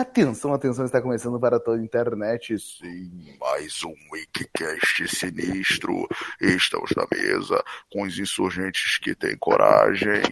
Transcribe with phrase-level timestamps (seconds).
[0.00, 2.58] Atenção, atenção, está começando para toda a internet.
[2.58, 6.08] Sim, mais um Wikicast sinistro.
[6.40, 7.62] Estamos na mesa
[7.92, 10.22] com os insurgentes que têm coragem.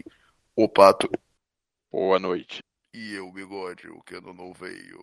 [0.56, 1.08] O Pato.
[1.92, 2.58] Boa noite.
[2.92, 4.99] E eu, Bigode, o que não veio.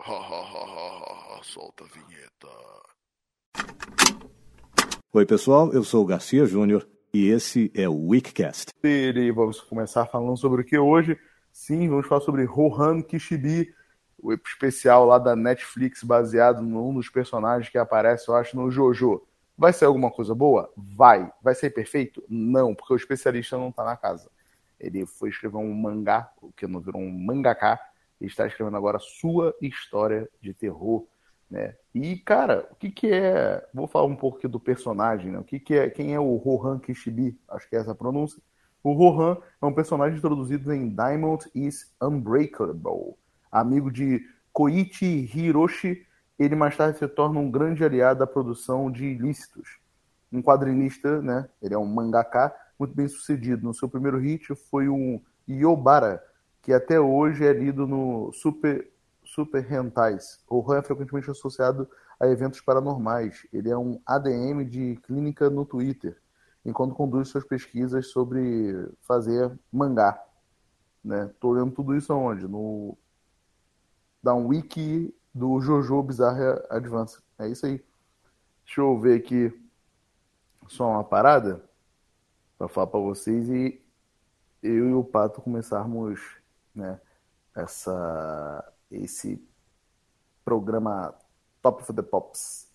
[0.00, 2.48] Ha, ha, ha, ha, ha, solta a vinheta.
[5.12, 8.70] Oi, pessoal, eu sou o Garcia Júnior e esse é o Wikicast.
[8.82, 11.18] E vamos começar falando sobre o que hoje?
[11.58, 13.74] Sim, vamos falar sobre Rohan Kishibi,
[14.22, 19.26] o especial lá da Netflix baseado num dos personagens que aparece, eu acho, no Jojo.
[19.56, 20.70] Vai ser alguma coisa boa?
[20.76, 21.32] Vai.
[21.42, 22.22] Vai ser perfeito?
[22.28, 24.30] Não, porque o especialista não tá na casa.
[24.78, 27.80] Ele foi escrever um mangá, o que não virou um mangaká,
[28.20, 31.06] e está escrevendo agora sua história de terror,
[31.50, 31.74] né?
[31.94, 33.66] E, cara, o que que é...
[33.72, 35.38] Vou falar um pouco aqui do personagem, né?
[35.38, 35.88] O que que é...
[35.88, 37.40] Quem é o Rohan Kishibi?
[37.48, 38.42] Acho que é essa a pronúncia.
[38.86, 43.16] O Rohan é um personagem introduzido em Diamond is Unbreakable.
[43.50, 46.06] Amigo de Koichi Hiroshi,
[46.38, 49.80] ele mais tarde se torna um grande aliado da produção de ilícitos.
[50.32, 51.48] Um quadrinista, né?
[51.60, 53.66] Ele é um mangaka muito bem sucedido.
[53.66, 55.20] No seu primeiro hit foi um
[55.50, 56.22] Yobara,
[56.62, 58.88] que até hoje é lido no Super,
[59.24, 60.38] Super Hentais.
[60.48, 63.48] O Rohan é frequentemente associado a eventos paranormais.
[63.52, 66.16] Ele é um ADM de clínica no Twitter
[66.66, 70.20] enquanto conduz suas pesquisas sobre fazer mangá.
[71.02, 71.30] Né?
[71.38, 72.48] Tô lendo tudo isso aonde?
[72.48, 72.98] No
[74.20, 77.20] da um wiki do Jojo Bizarre Advance.
[77.38, 77.84] É isso aí.
[78.64, 79.56] Deixa eu ver aqui
[80.66, 81.64] só uma parada
[82.58, 83.80] para falar para vocês e
[84.60, 86.20] eu e o Pato começarmos,
[86.74, 87.00] né,
[87.54, 89.40] essa esse
[90.44, 91.14] programa
[91.62, 92.65] Top of the Pops.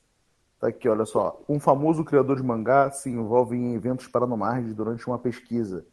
[0.62, 1.44] Tá aqui, olha só.
[1.50, 5.84] Um famoso criador de mangá se envolve em eventos paranormais durante uma pesquisa.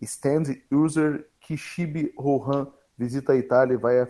[0.00, 4.08] Stand user Kishibe Rohan visita a Itália e vai, a,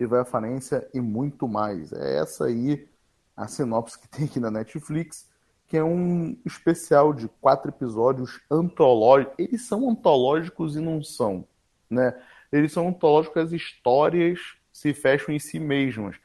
[0.00, 1.92] e vai à falência e muito mais.
[1.92, 2.88] É essa aí
[3.36, 5.30] a sinopse que tem aqui na Netflix,
[5.68, 9.36] que é um especial de quatro episódios antológicos.
[9.38, 11.46] Eles são antológicos e não são,
[11.88, 12.20] né?
[12.50, 14.40] Eles são antológicos, as histórias
[14.72, 16.16] se fecham em si mesmas.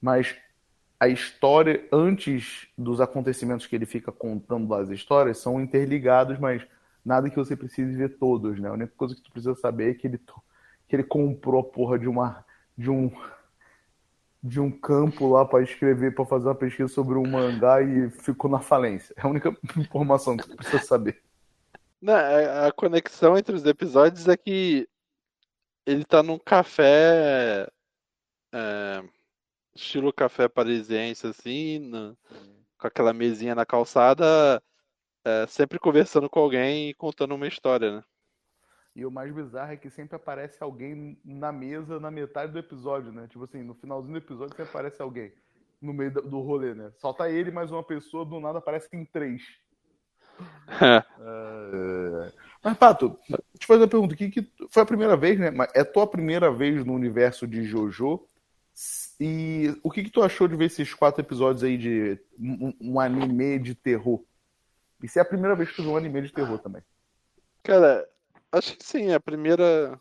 [0.00, 0.36] Mas
[1.02, 6.64] a história, antes dos acontecimentos que ele fica contando as histórias, são interligados, mas
[7.04, 8.68] nada que você precise ver todos, né?
[8.68, 10.20] A única coisa que tu precisa saber é que ele,
[10.86, 12.46] que ele comprou a porra de uma.
[12.78, 13.10] de um.
[14.40, 18.48] de um campo lá para escrever, para fazer uma pesquisa sobre um mangá e ficou
[18.48, 19.12] na falência.
[19.16, 21.20] É a única informação que tu precisa saber.
[22.00, 24.88] Não, a conexão entre os episódios é que
[25.84, 27.68] ele tá num café.
[28.54, 29.02] É
[29.74, 32.16] estilo café parisiense, assim, no,
[32.78, 34.62] com aquela mesinha na calçada,
[35.24, 38.04] é, sempre conversando com alguém e contando uma história, né?
[38.94, 43.10] E o mais bizarro é que sempre aparece alguém na mesa na metade do episódio,
[43.10, 43.26] né?
[43.28, 45.32] Tipo assim, no finalzinho do episódio sempre aparece alguém
[45.80, 46.92] no meio do rolê, né?
[46.98, 49.42] Só tá ele mais uma pessoa, do nada aparece em três.
[50.80, 52.32] é...
[52.62, 54.14] Mas, Pato, deixa eu fazer uma pergunta.
[54.14, 55.50] Que, que foi a primeira vez, né?
[55.74, 58.28] É tua primeira vez no universo de JoJo?
[59.24, 62.98] E o que, que tu achou de ver esses quatro episódios aí de um, um
[62.98, 64.20] anime de terror?
[65.00, 66.82] Isso é a primeira vez que tu viu um anime de terror também.
[67.62, 68.04] Cara,
[68.50, 69.96] acho que sim, é a primeira,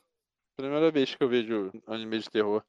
[0.57, 2.63] primeira vez que eu vejo anime de terror.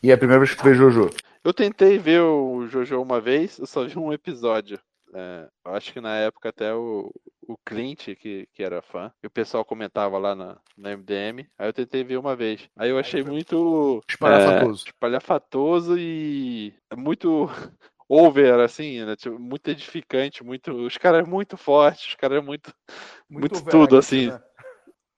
[0.00, 1.10] E é a primeira vez que tu vê Jojo?
[1.42, 4.78] Eu tentei ver o Jojo uma vez, eu só vi um episódio.
[5.18, 7.10] É, acho que na época até o,
[7.48, 11.48] o Clint, que, que era fã, e o pessoal comentava lá na, na MDM.
[11.56, 12.68] Aí eu tentei ver uma vez.
[12.76, 14.02] Aí eu achei muito.
[14.06, 14.84] Espalhafatoso.
[14.84, 17.48] É, espalhafatoso e muito
[18.06, 19.16] over, assim, né?
[19.16, 20.70] Tipo, muito edificante, muito.
[20.72, 22.70] Os caras muito fortes, os caras muito.
[23.26, 24.26] Muito, muito tudo, assim.
[24.26, 24.42] Né?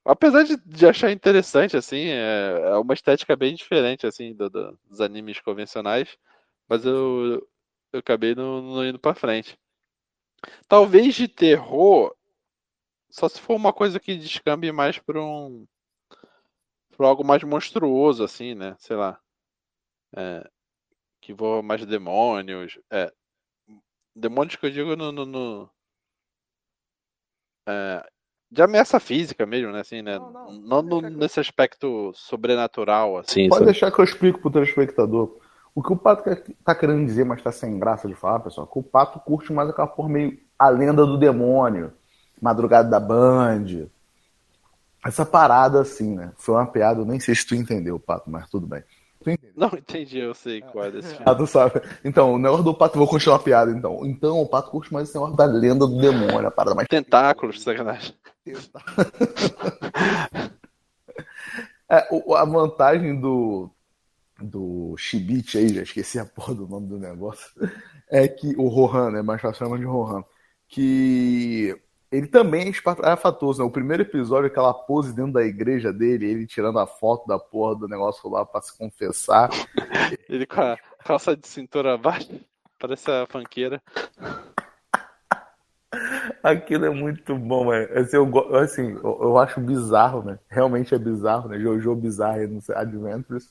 [0.05, 4.79] Apesar de, de, achar interessante, assim, é, é, uma estética bem diferente, assim, do, do,
[4.89, 6.17] dos animes convencionais,
[6.69, 7.45] mas eu,
[7.91, 9.59] eu acabei não, não indo pra frente.
[10.67, 12.15] Talvez de terror,
[13.09, 15.65] só se for uma coisa que descambe mais para um.
[16.95, 18.75] para algo mais monstruoso, assim, né?
[18.79, 19.19] Sei lá.
[20.15, 20.49] É,
[21.21, 22.79] que voa mais demônios.
[22.91, 23.11] É,
[24.15, 25.11] demônios que eu digo no.
[25.11, 25.69] no, no
[27.67, 28.07] é,
[28.51, 29.81] de ameaça física mesmo, né?
[29.81, 30.17] Assim, né?
[30.17, 33.47] Não, não, não no, nesse aspecto sobrenatural, assim.
[33.47, 33.71] Pode sabe?
[33.71, 35.38] deixar que eu explico pro telespectador.
[35.79, 36.23] O que o Pato
[36.61, 39.53] tá querendo dizer, mas tá sem graça de falar, pessoal, é que o Pato curte
[39.53, 41.93] mais aquela porra meio a lenda do demônio.
[42.41, 43.87] Madrugada da Band.
[45.05, 46.33] Essa parada assim, né?
[46.35, 48.83] Foi uma piada, eu nem sei se tu entendeu, Pato, mas tudo bem.
[49.55, 51.23] Não entendi, eu sei qual é desse filme.
[51.25, 51.81] Ah, tu sabe.
[52.03, 54.05] Então, o negócio do Pato, vou continuar a piada então.
[54.05, 56.89] Então, o Pato curte mais esse negócio da lenda do demônio, a parada mais.
[56.89, 58.13] Tentáculos, sacanagem.
[61.91, 63.71] É, a vantagem do,
[64.41, 67.49] do Shibit aí, já esqueci a porra do nome do negócio,
[68.09, 69.21] é que o Rohan, né?
[69.21, 70.23] Mais fácil chamar de Rohan.
[70.67, 71.75] Que
[72.11, 73.65] ele também é espalhafatoso, né?
[73.65, 77.75] O primeiro episódio, aquela pose dentro da igreja dele, ele tirando a foto da porra
[77.75, 79.49] do negócio lá pra se confessar.
[80.27, 82.39] Ele com a calça de cintura baixa,
[82.79, 83.81] parece a fanqueira.
[86.41, 87.87] Aquilo é muito bom, mano.
[87.97, 90.39] Assim, eu, assim, eu, eu, acho bizarro, né?
[90.47, 91.59] Realmente é bizarro, né?
[91.59, 93.49] Jojo Bizarre no Adventures.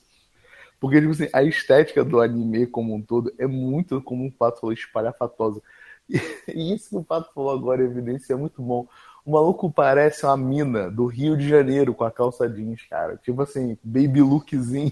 [0.81, 4.61] Porque, tipo assim, a estética do anime como um todo é muito, como o Pato
[4.61, 5.63] falou, espalhafatosa.
[6.49, 8.89] E, isso que o Pato falou agora, evidência, é muito bom.
[9.27, 13.19] O maluco parece uma mina do Rio de Janeiro com a calça jeans, cara.
[13.19, 14.91] Tipo assim, baby lookzinho.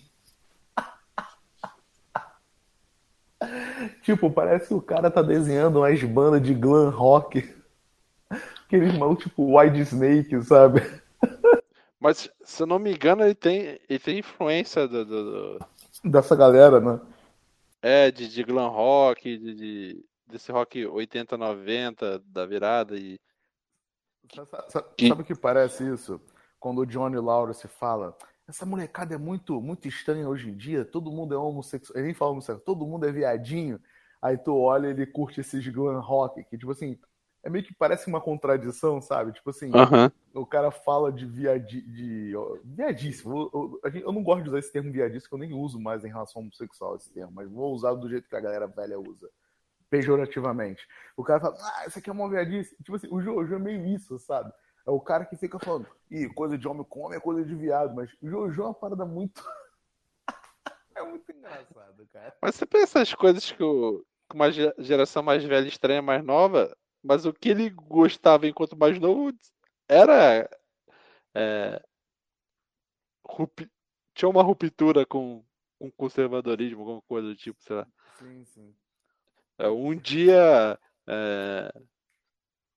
[4.03, 7.51] tipo, parece que o cara tá desenhando umas bandas de glam rock.
[8.67, 10.83] Aqueles malucos tipo White Snake, sabe?
[11.99, 15.59] Mas, se eu não me engano, ele tem, ele tem influência do, do...
[16.11, 17.01] dessa galera, né?
[17.83, 23.19] É, de, de glam rock, de, de, desse rock 80, 90 da virada e.
[24.69, 26.21] Sabe, sabe o que parece isso?
[26.59, 28.17] Quando o Johnny Lawrence fala,
[28.49, 32.15] essa molecada é muito, muito estranha hoje em dia, todo mundo é homossexual, ele nem
[32.15, 33.81] fala homossexual, todo mundo é viadinho.
[34.21, 36.99] Aí tu olha ele curte esses glam rock, que tipo assim,
[37.47, 39.31] é meio que parece uma contradição, sabe?
[39.31, 39.71] Tipo assim,
[40.35, 42.33] o cara fala de, viadi, de
[42.65, 43.49] viadíssimo.
[43.55, 46.05] Eu, eu, eu, não gosto de usar esse termo viadíssimo, que eu nem uso mais
[46.05, 48.99] em relação ao homossexual esse termo, mas vou usar do jeito que a galera velha
[48.99, 49.31] usa.
[49.89, 50.89] Pejorativamente.
[51.17, 52.77] O cara fala, ah, isso aqui é uma viadice.
[52.79, 54.53] Tipo assim, o Jojo é meio isso, sabe?
[54.85, 57.55] É o cara que fica falando, ih, coisa de homem com homem é coisa de
[57.55, 59.41] viado, mas o Jojo é uma parada muito.
[60.97, 62.35] é muito engraçado, cara.
[62.43, 64.05] Mas você pensa as coisas que o,
[64.35, 69.33] uma geração mais velha estranha, mais nova, mas o que ele gostava enquanto mais novo
[69.89, 70.49] era.
[71.35, 71.81] É,
[73.25, 73.71] rupi,
[74.15, 75.45] tinha uma ruptura com,
[75.79, 77.87] com conservadorismo, alguma coisa do tipo, sei lá.
[78.19, 78.75] Sim, sim.
[79.59, 80.79] É, um dia.
[81.07, 81.73] É,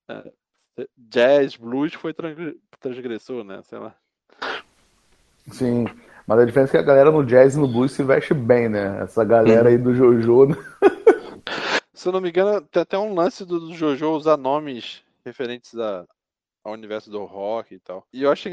[0.08, 0.32] é,
[0.96, 2.14] jazz, blues foi
[2.78, 3.60] transgressor, né?
[3.64, 3.96] Sei lá.
[5.50, 5.86] Sim,
[6.26, 8.68] mas a diferença é que a galera no jazz e no blues se veste bem,
[8.68, 9.02] né?
[9.02, 10.48] Essa galera aí do Jojo.
[12.00, 15.78] Se eu não me engano, tem até um lance do, do Jojo usar nomes referentes
[15.78, 16.06] a,
[16.64, 18.06] ao universo do rock e tal.
[18.10, 18.48] E eu acho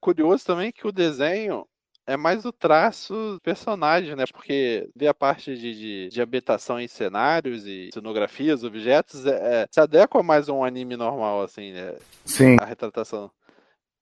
[0.00, 1.66] curioso também que o desenho
[2.06, 4.22] é mais o traço do personagem, né?
[4.32, 9.66] Porque vê a parte de, de, de ambientação em cenários e cenografias, objetos, é, é,
[9.68, 11.96] se adequa mais a um anime normal, assim, né?
[12.24, 12.56] Sim.
[12.60, 13.32] A retratação.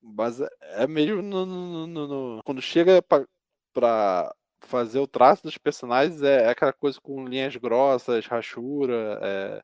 [0.03, 3.25] Mas é meio no, no, no, no quando chega pra,
[3.73, 4.35] pra
[4.71, 9.63] fazer o traço dos personagens é, é aquela coisa com linhas grossas, rachura, é,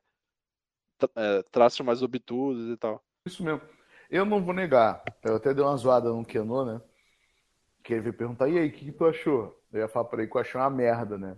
[1.15, 3.01] é, traços mais obtusos e tal.
[3.25, 3.61] Isso mesmo.
[4.09, 5.01] Eu não vou negar.
[5.23, 6.81] Eu até dei uma zoada no Keno, né?
[7.83, 9.57] Que ele veio perguntar, e aí, o que, que, tu achou?
[9.71, 11.31] Eu ia falar pra ele que eu achei uma merda, né?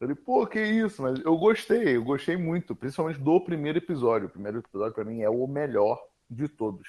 [0.00, 1.02] Eu falei, pô, que isso?
[1.02, 4.28] Mas eu gostei, eu gostei muito, principalmente do primeiro episódio.
[4.28, 6.88] O primeiro episódio, para mim, é o melhor de todos.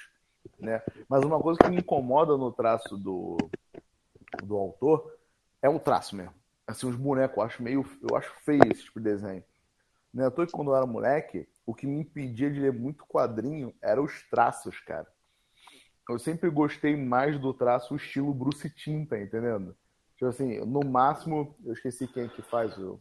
[0.58, 0.80] Né?
[1.08, 3.36] Mas uma coisa que me incomoda no traço do,
[4.44, 5.19] do autor
[5.62, 6.34] é um traço mesmo.
[6.66, 7.84] Assim, os bonecos, eu acho meio.
[8.08, 9.44] Eu acho feio esse tipo de desenho.
[10.12, 13.72] Não é que quando eu era moleque, o que me impedia de ler muito quadrinho
[13.80, 15.06] eram os traços, cara.
[16.08, 19.76] Eu sempre gostei mais do traço estilo Bruce Timm, tá entendendo?
[20.16, 22.98] Tipo assim, no máximo, eu esqueci quem é que faz o.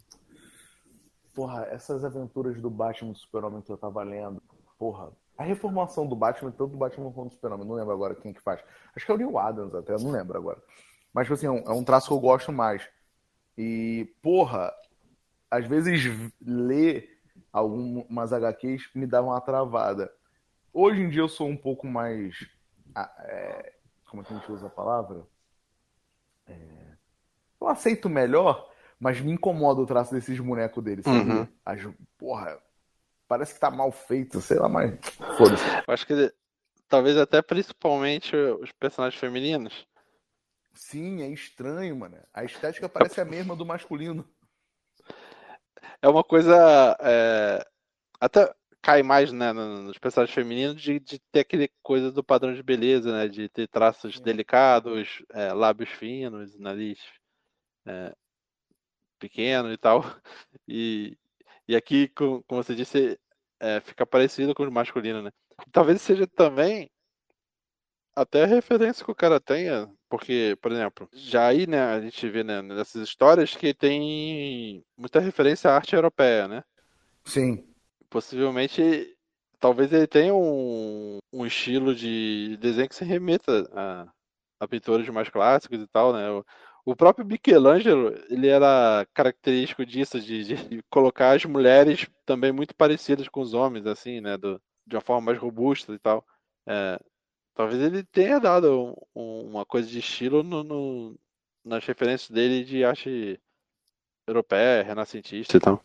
[1.33, 4.41] Porra, essas aventuras do Batman do Super-Homem que eu tava lendo.
[4.77, 8.31] Porra, a reformação do Batman, tanto do Batman quanto do Super-Homem, não lembro agora quem
[8.31, 8.62] é que faz.
[8.95, 10.62] Acho que é o Neil Adams até, não lembro agora.
[11.13, 12.87] Mas, tipo assim, é um, é um traço que eu gosto mais.
[13.57, 14.73] E, porra,
[15.49, 17.19] às vezes ler
[17.51, 20.11] algumas HQs me dá uma travada.
[20.71, 22.47] Hoje em dia eu sou um pouco mais.
[22.95, 23.73] É,
[24.05, 25.25] como é que a gente usa a palavra?
[26.47, 26.53] É,
[27.59, 31.05] eu aceito melhor, mas me incomoda o traço desses bonecos deles.
[31.05, 31.47] Uhum.
[31.65, 31.81] As,
[32.17, 32.57] porra,
[33.27, 34.97] parece que tá mal feito, sei lá, mas
[35.37, 35.63] foda-se.
[35.87, 36.33] Acho que
[36.87, 39.87] talvez até principalmente os personagens femininos
[40.79, 42.17] Sim, é estranho, mano.
[42.33, 44.27] A estética parece a mesma do masculino.
[46.01, 46.98] É uma coisa.
[47.01, 47.63] É...
[48.19, 52.63] Até cai mais né, nos personagens femininos de, de, ter aquele coisa do padrão de
[52.63, 53.27] beleza, né?
[53.27, 56.98] De ter traços delicados, é, lábios finos, nariz
[57.86, 58.15] é,
[59.19, 60.03] pequeno e tal.
[60.67, 61.17] E,
[61.67, 63.19] e aqui, como, como você disse,
[63.59, 65.31] é, fica parecido com o masculino, né?
[65.74, 66.89] Talvez seja também
[68.15, 72.27] até a referência que o cara tenha, porque, por exemplo, já aí, né, a gente
[72.29, 76.63] vê né, nessas histórias que tem muita referência à arte europeia, né?
[77.25, 77.63] Sim.
[78.09, 79.15] Possivelmente,
[79.59, 84.07] talvez ele tenha um, um estilo de desenho que se remeta a,
[84.59, 86.29] a pintores mais clássicos e tal, né?
[86.31, 86.43] O,
[86.85, 93.27] o próprio Michelangelo, ele era característico disso, de, de, colocar as mulheres também muito parecidas
[93.27, 94.37] com os homens, assim, né?
[94.37, 96.25] Do, de uma forma mais robusta e tal.
[96.67, 96.99] É,
[97.59, 101.19] talvez ele tenha dado um, uma coisa de estilo no, no,
[101.65, 103.37] nas referências dele de arte
[104.25, 105.83] europeia, renascentista e tal.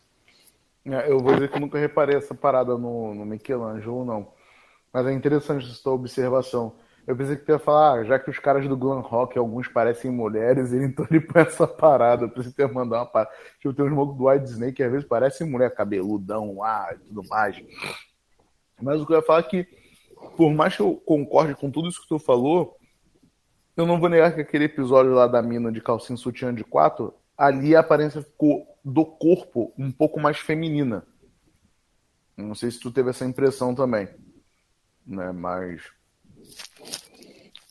[0.84, 4.32] É, eu vou dizer que nunca reparei essa parada no, no Michelangelo, não.
[4.92, 6.76] Mas é interessante essa observação.
[7.08, 9.66] Eu pensei que tu ia falar, ah, já que os caras do glam rock, alguns
[9.66, 12.26] parecem mulheres, então ele põe essa parada.
[12.26, 13.34] Eu pensei que tu ia mandar uma parada.
[13.58, 17.28] Tipo, tem uns malucos do White Snake que às vezes parecem mulher, cabeludão, ah, tudo
[17.28, 17.60] mais.
[18.80, 19.83] Mas o que eu ia falar é que,
[20.36, 22.76] por mais que eu concorde com tudo isso que tu falou,
[23.76, 27.14] eu não vou negar que aquele episódio lá da mina de calcinha sutiã de quatro,
[27.36, 31.04] ali a aparência ficou do corpo um pouco mais feminina.
[32.36, 34.08] Não sei se tu teve essa impressão também.
[35.06, 35.32] Né?
[35.32, 35.82] Mas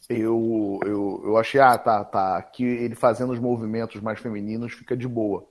[0.10, 2.38] eu, eu, eu achei, ah, tá, tá.
[2.38, 5.48] Aqui ele fazendo os movimentos mais femininos fica de boa.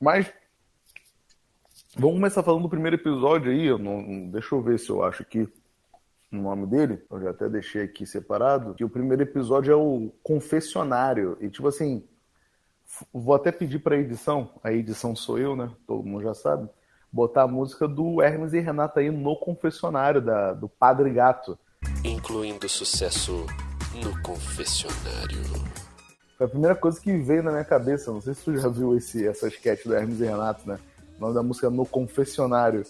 [0.00, 0.32] Mas
[1.94, 3.66] vamos começar falando do primeiro episódio aí.
[3.66, 5.48] Eu não, deixa eu ver se eu acho aqui
[6.32, 7.02] o nome dele.
[7.10, 8.74] Eu já até deixei aqui separado.
[8.74, 11.36] Que o primeiro episódio é o confessionário.
[11.40, 12.04] E tipo assim,
[13.12, 14.50] vou até pedir para edição.
[14.62, 15.70] A edição sou eu, né?
[15.86, 16.68] Todo mundo já sabe.
[17.12, 21.58] Botar a música do Hermes e Renata aí no confessionário da, do Padre Gato
[22.04, 23.46] incluindo sucesso
[23.94, 25.42] no confessionário.
[26.36, 28.10] Foi a primeira coisa que veio na minha cabeça.
[28.10, 30.78] Não sei se tu já viu esse, essa sketch do Hermes e Renato, né?
[31.16, 32.84] O nome da música é No Confessionário.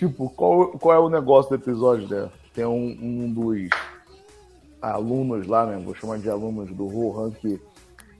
[0.00, 2.30] Tipo, qual, qual é o negócio do episódio, né?
[2.54, 3.68] Tem um, um dos
[4.80, 5.78] alunos lá, né?
[5.84, 7.60] Vou chamar de alunos do Rohan que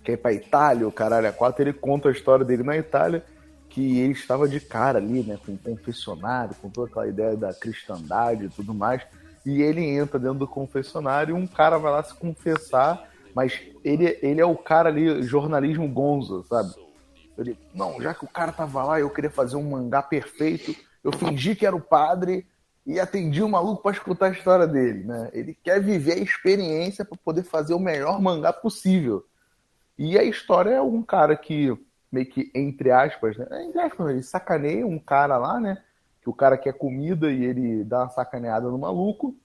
[0.04, 1.62] quer ir pra Itália, o caralho a quatro.
[1.62, 3.24] Ele conta a história dele na Itália
[3.70, 7.54] que ele estava de cara ali, né, com o confessionário, com toda aquela ideia da
[7.54, 9.00] cristandade e tudo mais,
[9.46, 14.18] e ele entra dentro do confessionário e um cara vai lá se confessar, mas ele,
[14.22, 16.74] ele é o cara ali, jornalismo gonzo, sabe?
[17.38, 21.12] Ele, não, já que o cara tava lá, eu queria fazer um mangá perfeito, eu
[21.12, 22.46] fingi que era o padre
[22.86, 25.30] e atendi o maluco para escutar a história dele, né?
[25.32, 29.24] Ele quer viver a experiência para poder fazer o melhor mangá possível.
[29.98, 31.76] E a história é um cara que
[32.10, 33.46] meio que, entre aspas, né?
[33.64, 35.82] Entre aspas, ele sacaneia um cara lá, né?
[36.22, 39.36] Que o cara quer comida e ele dá uma sacaneada no maluco.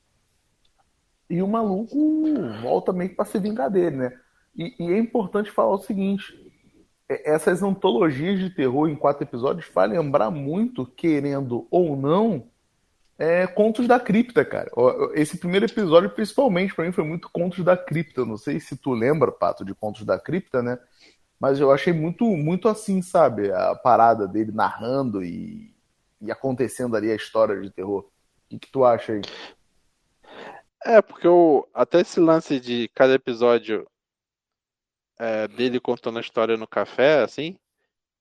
[1.29, 1.97] E o maluco
[2.62, 4.19] volta meio que pra se vingar dele, né?
[4.55, 6.44] E, e é importante falar o seguinte: é,
[7.07, 12.47] essas antologias de terror em quatro episódios vai lembrar muito, querendo ou não,
[13.17, 14.69] é, Contos da Cripta, cara.
[15.13, 18.25] Esse primeiro episódio, principalmente, para mim, foi muito Contos da Cripta.
[18.25, 20.77] Não sei se tu lembra, Pato, de Contos da Cripta, né?
[21.39, 23.51] Mas eu achei muito, muito assim, sabe?
[23.51, 25.74] A parada dele narrando e,
[26.21, 28.01] e acontecendo ali a história de terror.
[28.01, 28.09] O
[28.50, 29.21] que, que tu acha aí?
[30.83, 33.88] É, porque eu, até esse lance de cada episódio
[35.17, 37.57] é, dele contando a história no café, assim,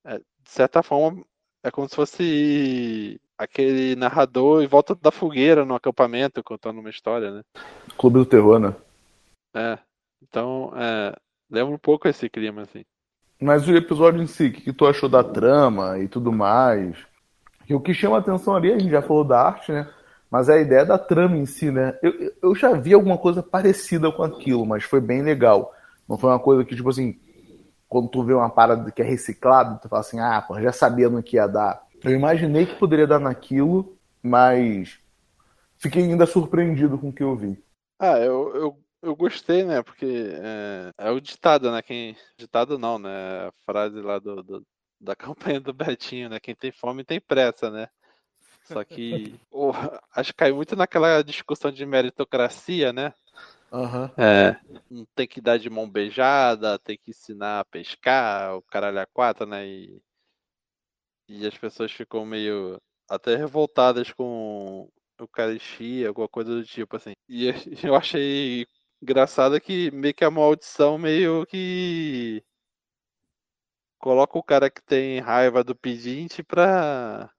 [0.05, 1.25] é, de certa forma,
[1.63, 7.31] é como se fosse aquele narrador em volta da fogueira no acampamento contando uma história,
[7.31, 7.43] né?
[7.99, 8.75] Clube do Terror, né?
[9.55, 9.79] É.
[10.23, 11.15] Então, é,
[11.51, 12.85] lembra um pouco esse clima, assim.
[13.41, 16.97] Mas o episódio em si, o que tu achou da trama e tudo mais?
[17.71, 19.89] o que chama atenção ali, a gente já falou da arte, né?
[20.31, 21.99] Mas é a ideia da trama em si, né?
[22.03, 25.74] Eu, eu já vi alguma coisa parecida com aquilo, mas foi bem legal.
[26.09, 27.19] Não foi uma coisa que, tipo assim,
[27.89, 31.09] quando tu vê uma parada que é reciclada, tu fala assim, ah, pô, já sabia
[31.09, 31.83] no que ia dar.
[32.03, 34.99] Eu imaginei que poderia dar naquilo, mas
[35.79, 37.63] fiquei ainda surpreendido com o que eu vi.
[37.99, 39.83] Ah, eu, eu eu gostei, né?
[39.83, 41.83] Porque é, é, o ditado, né?
[41.83, 43.49] Quem, ditado não, né?
[43.49, 44.67] A frase lá do, do,
[45.01, 46.41] da campanha do Betinho, né?
[46.41, 47.89] Quem tem fome tem pressa, né?
[48.65, 49.73] Só que oh,
[50.17, 53.13] acho que cai muito naquela discussão de meritocracia, né?
[53.75, 54.05] Uhum.
[54.17, 54.57] É,
[55.15, 59.45] tem que dar de mão beijada, tem que ensinar a pescar, o caralho a quatro,
[59.47, 59.67] né?
[59.67, 60.03] E,
[61.29, 64.89] e as pessoas ficam meio até revoltadas com
[65.19, 67.13] Eucaristia, alguma coisa do tipo, assim.
[67.29, 67.49] E
[67.85, 68.67] eu achei
[69.05, 72.43] Engraçado que meio que a maldição meio que
[73.99, 77.31] coloca o cara que tem raiva do pedinte pra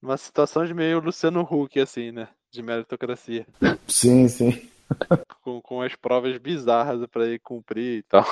[0.00, 2.28] uma situação de meio Luciano Huck, assim, né?
[2.52, 3.44] De meritocracia.
[3.88, 4.70] Sim, sim.
[5.42, 8.24] Com, com as provas bizarras para ele cumprir e tal.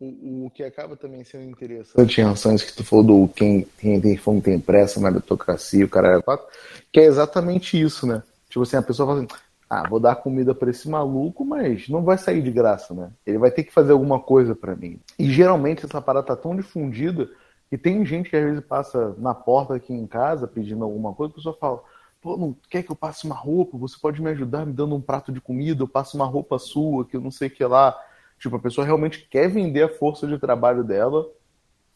[0.00, 3.28] O, o, que acaba também sendo interessante em relação a isso que tu falou do
[3.28, 6.44] quem, quem tem fome tem pressa, meritocracia, o cara é quatro,
[6.90, 8.20] que é exatamente isso, né?
[8.48, 9.28] Tipo assim, a pessoa fala assim,
[9.70, 13.10] ah, vou dar comida para esse maluco, mas não vai sair de graça, né?
[13.24, 15.00] Ele vai ter que fazer alguma coisa para mim.
[15.18, 17.30] E geralmente essa parada tá tão difundida
[17.70, 21.32] que tem gente que às vezes passa na porta aqui em casa pedindo alguma coisa,
[21.32, 21.80] a pessoa fala:
[22.22, 23.76] pô, não quer que eu passe uma roupa?
[23.76, 25.82] Você pode me ajudar me dando um prato de comida?
[25.82, 28.00] Eu passo uma roupa sua, que eu não sei o que lá.
[28.38, 31.28] Tipo, a pessoa realmente quer vender a força de trabalho dela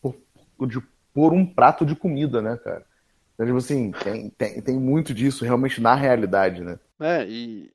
[0.03, 0.17] por,
[0.67, 0.83] de,
[1.15, 2.85] por um prato de comida, né, cara?
[3.35, 6.79] Então, tipo assim, tem, tem, tem muito disso realmente na realidade, né?
[6.99, 7.73] É, e,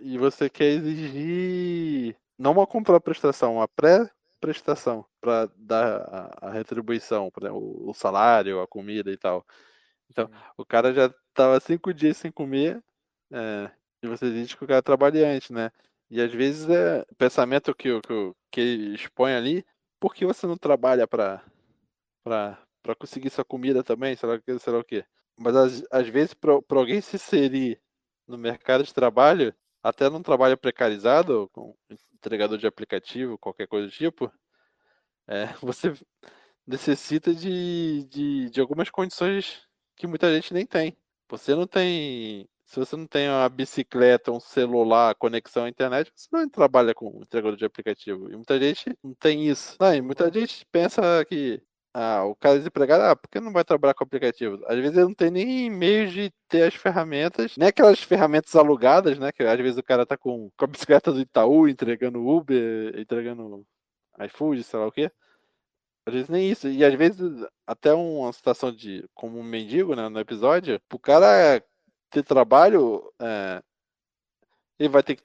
[0.00, 6.02] e você quer exigir não uma contraprestação, uma pré-prestação para dar
[6.40, 9.44] a, a retribuição, por exemplo, o salário, a comida e tal.
[10.10, 12.82] Então, o cara já tava cinco dias sem comer,
[13.32, 13.70] é,
[14.02, 15.70] e você diz que o cara é trabalhante, né?
[16.10, 18.60] E às vezes é pensamento que, que, que
[18.94, 19.64] expõe ali,
[20.00, 21.44] por que você não trabalha para
[22.24, 25.04] para conseguir sua comida também, lá, sei lá o quê.
[25.38, 27.80] Mas às, às vezes para alguém se inserir
[28.26, 31.74] no mercado de trabalho, até num trabalho precarizado, com
[32.14, 34.32] entregador de aplicativo, qualquer coisa do tipo,
[35.26, 35.92] é, você
[36.66, 39.66] necessita de, de, de algumas condições
[39.96, 40.96] que muita gente nem tem.
[41.28, 46.28] Você não tem se você não tem uma bicicleta, um celular, conexão à internet, você
[46.30, 48.30] não trabalha com entregador de aplicativo.
[48.30, 49.74] E muita gente não tem isso.
[49.80, 51.62] Não, e muita gente pensa que
[51.94, 54.62] ah, o cara é desempregado, ah, por que não vai trabalhar com aplicativo?
[54.66, 59.18] Às vezes ele não tem nem meio de ter as ferramentas, nem aquelas ferramentas alugadas,
[59.18, 59.32] né?
[59.32, 63.64] Que às vezes o cara tá com, com a bicicleta do Itaú, entregando Uber, entregando
[64.26, 65.10] iFood, sei lá o quê.
[66.08, 66.68] Às vezes nem isso.
[66.68, 67.20] E às vezes
[67.66, 71.62] até uma situação de como um mendigo, né, no episódio, o cara
[72.10, 73.62] ter trabalho, é,
[74.78, 75.22] ele vai ter que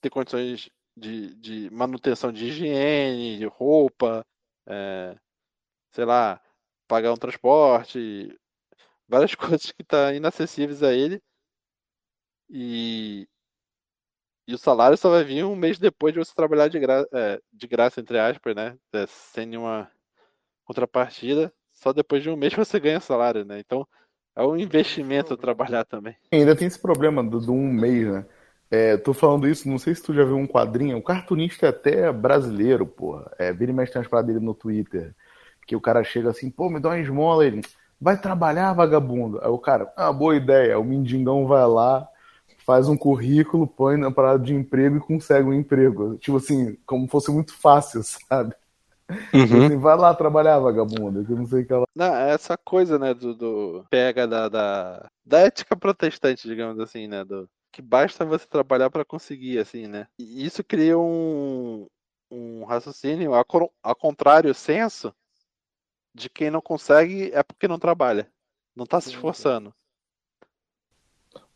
[0.00, 4.24] ter condições de, de manutenção de higiene, de roupa,
[4.66, 5.18] é,
[5.92, 6.40] sei lá,
[6.88, 8.38] pagar um transporte,
[9.08, 11.20] várias coisas que estão tá inacessíveis a ele.
[12.48, 13.28] E,
[14.46, 17.40] e o salário só vai vir um mês depois de você trabalhar de, gra é,
[17.52, 18.78] de graça, entre aspas, né?
[18.92, 19.90] É, sem nenhuma
[20.66, 21.52] contrapartida.
[21.72, 23.60] Só depois de um mês você ganha salário, né?
[23.60, 23.86] Então
[24.34, 26.14] é um investimento trabalhar também.
[26.30, 28.26] Ainda tem esse problema do, do um mês, né?
[28.70, 31.68] É, tô falando isso, não sei se tu já viu um quadrinho, um cartunista é
[31.68, 33.30] até brasileiro, porra.
[33.38, 35.14] É, vira e mexe tem umas paradas dele no Twitter.
[35.66, 37.62] Que o cara chega assim, pô, me dá uma esmola, ele
[38.00, 39.40] vai trabalhar, vagabundo.
[39.42, 40.78] Aí o cara, ah, boa ideia.
[40.78, 42.08] O mendigão vai lá,
[42.66, 46.16] faz um currículo, põe na parada de emprego e consegue um emprego.
[46.18, 48.54] Tipo assim, como fosse muito fácil, sabe?
[49.08, 49.66] Uhum.
[49.66, 51.86] Assim, vai lá trabalhar, vagabundo, que não sei o que ela.
[51.94, 53.84] Não, é essa coisa, né, do, do...
[53.88, 59.04] pega da, da, da ética protestante, digamos assim, né, do que basta você trabalhar para
[59.04, 60.06] conseguir, assim, né.
[60.18, 61.86] E isso cria um,
[62.30, 63.44] um raciocínio a,
[63.82, 65.14] a contrário senso
[66.14, 68.28] de quem não consegue é porque não trabalha,
[68.74, 69.74] não está se esforçando.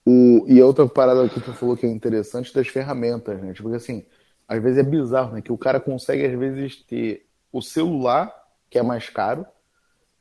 [0.04, 3.52] O, e outra parada que tu falou que é interessante das ferramentas, né?
[3.54, 4.06] Tipo assim,
[4.46, 5.42] às vezes é bizarro, né?
[5.42, 8.34] Que o cara consegue, às vezes, ter o celular,
[8.68, 9.46] que é mais caro,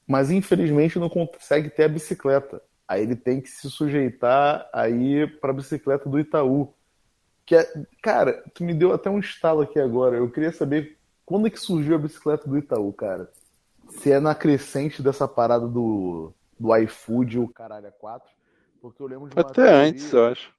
[0.07, 2.61] mas infelizmente não consegue ter a bicicleta.
[2.87, 6.73] Aí ele tem que se sujeitar aí para a bicicleta do Itaú.
[7.45, 10.17] Que é, cara, tu me deu até um estalo aqui agora.
[10.17, 13.31] Eu queria saber quando é que surgiu a bicicleta do Itaú, cara.
[13.89, 18.27] Se é na crescente dessa parada do, do iFood, o caralho a 4.
[18.81, 19.75] Porque eu lembro de uma Até teoria...
[19.75, 20.51] antes, eu acho.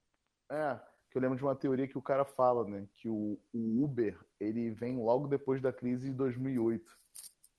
[0.50, 0.76] É,
[1.10, 2.86] que eu lembro de uma teoria que o cara fala, né?
[2.94, 6.84] Que o, o Uber ele vem logo depois da crise de 2008.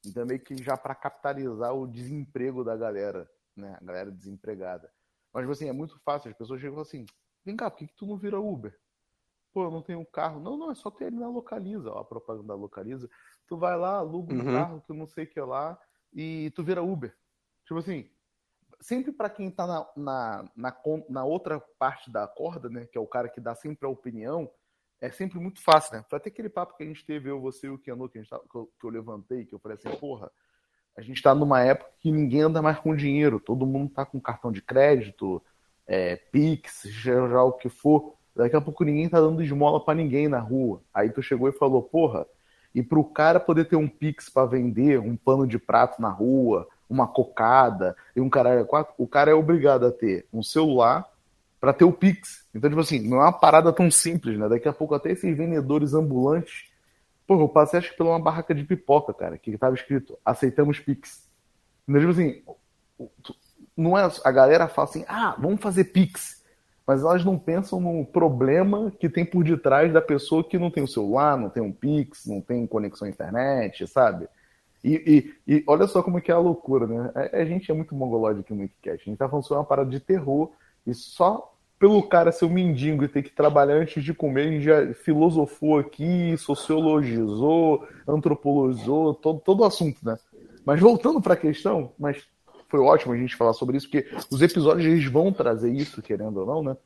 [0.06, 3.78] Então meio que já para capitalizar o desemprego da galera, né?
[3.80, 4.92] A galera desempregada.
[5.34, 7.06] Mas assim, é muito fácil, as pessoas chegam assim:
[7.46, 8.78] "Vem cá, por que, que tu não vira Uber?"
[9.54, 10.40] Pô, eu não tenho um carro.
[10.40, 13.10] Não, não, é só ter ele na localiza, ó, a propaganda da localiza.
[13.48, 14.46] Tu vai lá, aluga um uhum.
[14.46, 15.78] carro que eu não sei o que lá
[16.14, 17.14] e tu vira Uber.
[17.66, 18.10] Tipo assim,
[18.82, 23.02] sempre para quem está na, na, na, na, outra parte da corda, né, que é
[23.02, 24.50] o cara que dá sempre a opinião,
[25.00, 26.06] é sempre muito fácil, né?
[26.10, 28.40] Foi até aquele papo que a gente teve, eu, você e o Keanu, que, tá,
[28.40, 30.32] que, eu, que eu levantei, que eu falei assim, porra,
[30.96, 34.20] a gente está numa época que ninguém anda mais com dinheiro, todo mundo está com
[34.20, 35.42] cartão de crédito,
[35.88, 38.16] é, Pix, já, já o que for.
[38.36, 40.82] Daqui a pouco ninguém está dando esmola para ninguém na rua.
[40.94, 42.26] Aí tu chegou e falou, porra,
[42.74, 46.10] e para o cara poder ter um Pix para vender, um pano de prato na
[46.10, 51.10] rua, uma cocada e um caralho quatro, o cara é obrigado a ter um celular
[51.60, 52.46] para ter o Pix.
[52.54, 54.50] Então, tipo assim, não é uma parada tão simples, né?
[54.50, 56.70] Daqui a pouco até esses vendedores ambulantes.
[57.26, 60.80] Pô, eu passei acho que pela uma barraca de pipoca, cara, que tava escrito aceitamos
[60.80, 61.30] Pix.
[61.88, 62.44] Então, tipo assim,
[63.78, 66.44] não é, a galera fala assim, ah, vamos fazer Pix.
[66.86, 70.84] Mas elas não pensam no problema que tem por detrás da pessoa que não tem
[70.84, 74.28] o celular, não tem um Pix, não tem conexão à internet, sabe?
[74.84, 77.12] E, e, e, olha só como é que é a loucura, né?
[77.14, 79.02] A, é, a gente é muito mongolóide aqui no Wikicast.
[79.02, 80.52] A gente tá falando sobre uma parada de terror
[80.86, 84.52] e só pelo cara ser um mendigo e ter que trabalhar antes de comer, a
[84.52, 90.16] gente já filosofou aqui, sociologizou, antropologizou, todo, todo o assunto, né?
[90.64, 92.24] Mas voltando para a questão, mas
[92.70, 96.38] foi ótimo a gente falar sobre isso, porque os episódios eles vão trazer isso, querendo
[96.42, 96.78] ou não, né?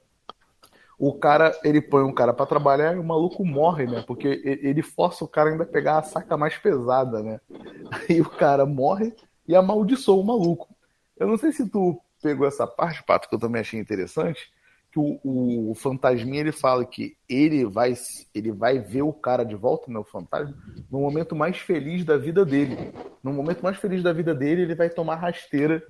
[0.98, 4.04] O cara, ele põe um cara para trabalhar e o maluco morre, né?
[4.08, 7.40] Porque ele força o cara ainda a pegar a saca mais pesada, né?
[8.10, 9.14] Aí o cara morre
[9.48, 10.74] e amaldiçoa o maluco.
[11.18, 14.50] Eu não sei se tu pegou essa parte, Pato, que eu também achei interessante,
[14.92, 17.94] que o, o, o, fantasminha ele fala que ele vai
[18.34, 20.56] ele vai ver o cara de volta, né, o fantasma,
[20.90, 22.94] no momento mais feliz da vida dele.
[23.22, 25.84] No momento mais feliz da vida dele, ele vai tomar rasteira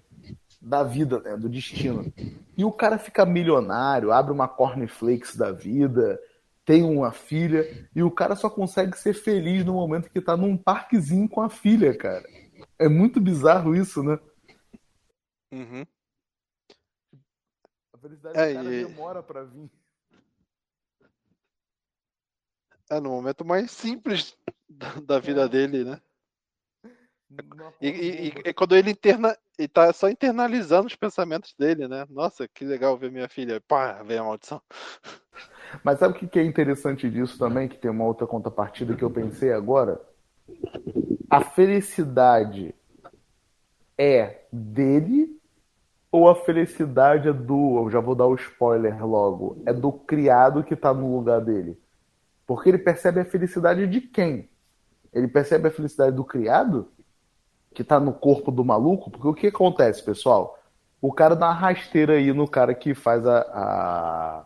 [0.65, 2.11] da vida, né, do destino.
[2.57, 6.19] E o cara fica milionário, abre uma cornflakes da vida,
[6.65, 10.57] tem uma filha, e o cara só consegue ser feliz no momento que tá num
[10.57, 12.27] parquezinho com a filha, cara.
[12.79, 14.19] É muito bizarro isso, né?
[15.51, 15.85] Uhum
[18.05, 18.85] felicidade é, do cara e...
[18.85, 19.71] demora pra vir.
[22.89, 24.37] É no momento mais simples
[25.03, 25.47] da, vida é.
[25.47, 26.01] dele, né?
[27.81, 32.05] E, e, e, quando ele interna, ele tá só internalizando os pensamentos dele, né?
[32.09, 33.61] Nossa, que legal ver minha filha.
[33.67, 34.61] Pá, vem a maldição.
[35.83, 37.67] Mas sabe o que é interessante disso também?
[37.67, 39.99] Que tem uma outra contrapartida que eu pensei agora?
[41.29, 42.73] A felicidade
[43.97, 45.39] é dele
[46.11, 47.83] ou a felicidade é do.
[47.83, 49.61] Eu já vou dar o spoiler logo.
[49.65, 51.77] É do criado que tá no lugar dele.
[52.47, 54.49] Porque ele percebe a felicidade de quem?
[55.11, 56.91] Ele percebe a felicidade do criado?
[57.75, 59.11] Que tá no corpo do maluco?
[59.11, 60.57] Porque o que acontece, pessoal?
[61.01, 64.45] O cara dá uma rasteira aí no cara que faz a, a,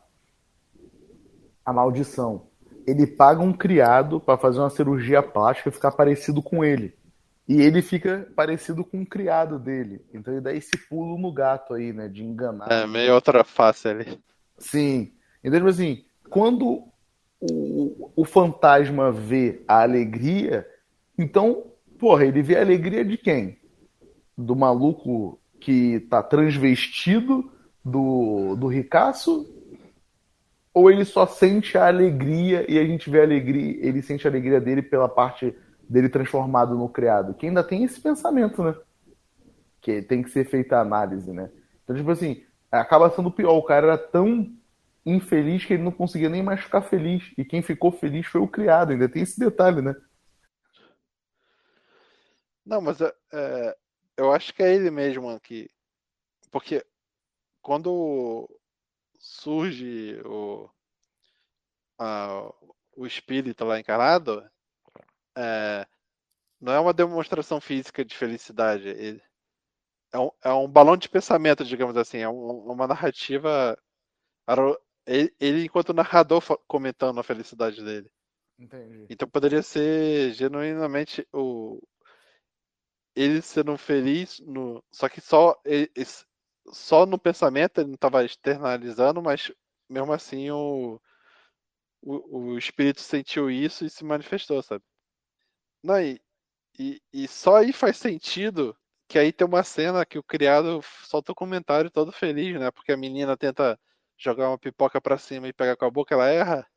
[1.63, 2.47] a maldição.
[2.87, 6.97] Ele paga um criado para fazer uma cirurgia plástica e ficar parecido com ele.
[7.47, 10.03] E ele fica parecido com um criado dele.
[10.11, 12.07] Então ele dá esse pulo no gato aí, né?
[12.07, 12.71] De enganar.
[12.71, 14.19] É, meio outra face ali.
[14.57, 15.13] Sim.
[15.43, 16.83] Então, tipo assim, quando
[17.39, 20.67] o, o fantasma vê a alegria,
[21.17, 21.68] então,
[21.99, 23.59] porra, ele vê a alegria de quem?
[24.37, 27.51] Do maluco que tá transvestido
[27.83, 29.45] do, do ricaço?
[30.73, 34.31] Ou ele só sente a alegria e a gente vê a alegria, ele sente a
[34.31, 35.53] alegria dele pela parte
[35.89, 38.75] dele transformado no criado, que ainda tem esse pensamento, né?
[39.81, 41.49] Que tem que ser feita a análise, né?
[41.83, 43.57] Então, tipo assim, acaba sendo pior.
[43.57, 44.47] O cara era tão
[45.05, 47.31] infeliz que ele não conseguia nem mais ficar feliz.
[47.37, 49.95] E quem ficou feliz foi o criado, ainda tem esse detalhe, né?
[52.69, 53.77] Não, mas é, é
[54.15, 55.69] eu acho que é ele mesmo que.
[56.51, 56.85] Porque
[57.61, 58.47] quando
[59.17, 60.69] surge o,
[61.97, 62.53] a,
[62.95, 64.47] o espírito lá encarado,
[65.35, 65.87] é,
[66.61, 68.89] não é uma demonstração física de felicidade.
[68.89, 69.21] Ele,
[70.13, 72.19] é, um, é um balão de pensamento, digamos assim.
[72.19, 73.75] É um, uma narrativa.
[75.07, 78.11] Ele, ele, enquanto narrador, comentando a felicidade dele.
[78.59, 79.07] Entendi.
[79.09, 81.81] Então poderia ser genuinamente o
[83.19, 85.91] ele sendo feliz no só que só ele,
[86.71, 89.51] só no pensamento ele não estava externalizando, mas
[89.89, 91.01] mesmo assim o,
[92.01, 94.83] o, o espírito sentiu isso e se manifestou, sabe?
[95.83, 96.21] Não, e,
[96.79, 98.77] e, e só aí faz sentido
[99.07, 102.71] que aí tem uma cena que o criado solta um comentário todo feliz, né?
[102.71, 103.79] Porque a menina tenta
[104.17, 106.67] jogar uma pipoca pra cima e pegar com a boca, ela erra.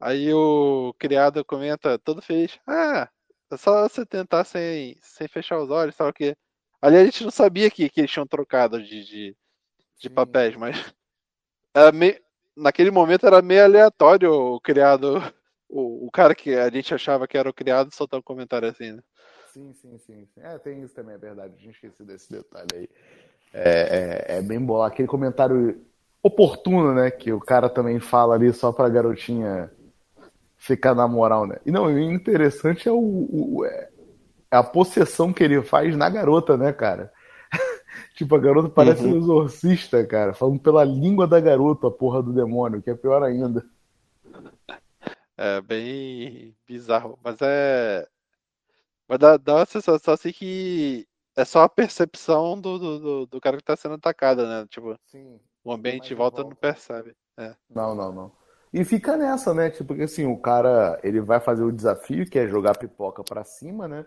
[0.00, 3.08] Aí o criado comenta todo feliz: Ah,
[3.54, 6.36] é só você tentar sem, sem fechar os olhos, sabe o quê?
[6.80, 9.36] Ali a gente não sabia que, que eles tinham trocado de, de,
[10.00, 10.76] de papéis, mas
[11.74, 12.18] era meio,
[12.56, 15.18] naquele momento era meio aleatório o criado
[15.68, 18.92] o, o cara que a gente achava que era o criado soltar um comentário assim,
[18.92, 19.02] né?
[19.52, 20.40] Sim, sim, sim, sim.
[20.40, 21.54] É, tem isso também, é verdade.
[21.54, 22.88] A gente esqueci desse detalhe aí.
[23.52, 24.82] É, é, é bem bom.
[24.82, 25.84] Aquele comentário
[26.22, 27.10] oportuno, né?
[27.10, 29.70] Que o cara também fala ali só pra garotinha
[30.62, 31.56] ficar na moral, né?
[31.66, 33.88] E não, o interessante é, o, o é
[34.48, 37.12] a possessão que ele faz na garota, né, cara?
[38.14, 39.14] tipo, a garota parece uhum.
[39.14, 43.24] um exorcista, cara, falando pela língua da garota, a porra do demônio, que é pior
[43.24, 43.64] ainda.
[45.36, 48.06] É bem bizarro, mas é.
[49.08, 53.56] Mas dá, dá uma sensação assim que é só a percepção do, do, do cara
[53.56, 54.64] que tá sendo atacado, né?
[54.70, 57.16] Tipo, Sim, o ambiente volta, volta não percebe.
[57.36, 57.52] É.
[57.68, 58.41] Não, não, não.
[58.72, 59.70] E fica nessa, né?
[59.70, 63.44] Tipo, porque assim, o cara ele vai fazer o desafio, que é jogar pipoca para
[63.44, 64.06] cima, né?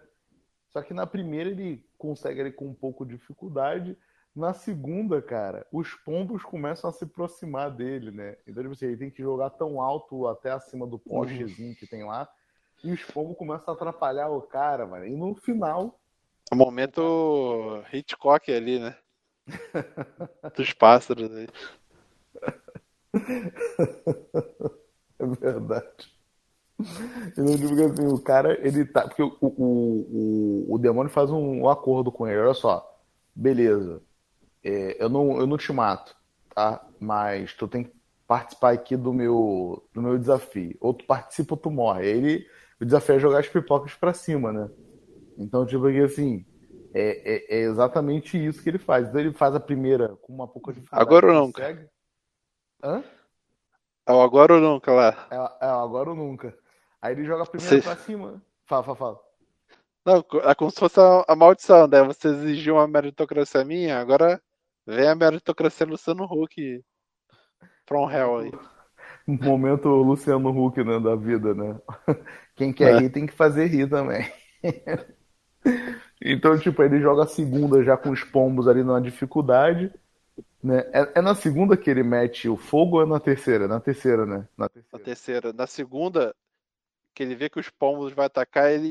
[0.74, 3.96] Só que na primeira ele consegue ele com um pouco de dificuldade.
[4.36, 8.36] Na segunda, cara, os pombos começam a se aproximar dele, né?
[8.46, 12.04] Então, tipo assim, ele tem que jogar tão alto até acima do postezinho que tem
[12.04, 12.28] lá.
[12.84, 15.06] E os pombos começam a atrapalhar o cara, mano.
[15.06, 15.98] E no final.
[16.52, 18.98] O momento Hitchcock ali, né?
[20.58, 21.48] Dos pássaros aí.
[25.18, 26.14] É verdade.
[27.38, 29.08] Eu digo assim, o cara, ele tá.
[29.08, 32.38] Porque o, o, o, o demônio faz um, um acordo com ele.
[32.38, 32.96] Olha só
[33.36, 34.02] beleza,
[34.64, 36.16] é, eu, não, eu não te mato,
[36.56, 36.88] tá?
[37.00, 37.94] Mas tu tem que
[38.26, 40.76] participar aqui do meu, do meu desafio.
[40.80, 42.08] Ou tu participa ou tu morre.
[42.08, 42.48] Ele,
[42.80, 44.70] o desafio é jogar as pipocas pra cima, né?
[45.38, 46.46] Então, tipo assim,
[46.94, 49.10] é, é, é, exatamente isso que ele faz.
[49.10, 51.04] Então ele faz a primeira com uma pouca dificuldade.
[51.04, 51.90] Agora ou nunca.
[52.84, 53.04] Hã?
[54.08, 55.28] É o agora ou nunca lá.
[55.32, 56.56] É, é agora ou nunca.
[57.02, 57.82] Aí ele joga a primeira Você...
[57.82, 58.42] pra cima.
[58.66, 59.20] Fala, fala, fala.
[60.06, 62.04] Não, é como se fosse a, maldição, né?
[62.04, 64.40] Você exigiu uma meritocracia minha, agora
[64.86, 66.84] vem a meritocracia Luciano Huck
[67.88, 68.52] from hell aí.
[69.26, 71.80] Momento Luciano Huck, né, da vida, né?
[72.56, 73.00] Quem quer é.
[73.00, 74.32] rir tem que fazer rir também.
[76.24, 79.92] Então, tipo, ele joga a segunda já com os pombos ali na dificuldade.
[80.66, 80.80] Né?
[80.92, 83.68] É, é, na segunda que ele mete o fogo ou é na terceira?
[83.68, 84.48] Na terceira, né?
[84.58, 84.98] Na terceira.
[84.98, 85.54] Na terceira.
[85.54, 86.36] Na segunda,
[87.14, 88.90] que ele vê que os pombos vai atacar, ele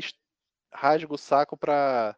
[0.72, 2.16] rasga o saco para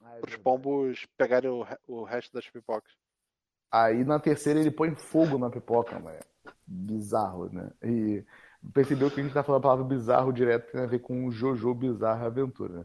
[0.00, 2.92] ah, é os pombos pegarem o, o resto das pipocas.
[3.70, 6.18] Aí na terceira ele põe fogo na pipoca, mano.
[6.66, 7.70] Bizarro, né?
[7.80, 8.24] E
[8.74, 11.30] percebeu que a gente tá falando a palavra bizarro direto tem a ver com o
[11.30, 12.84] Jojo Bizarro Aventura, né?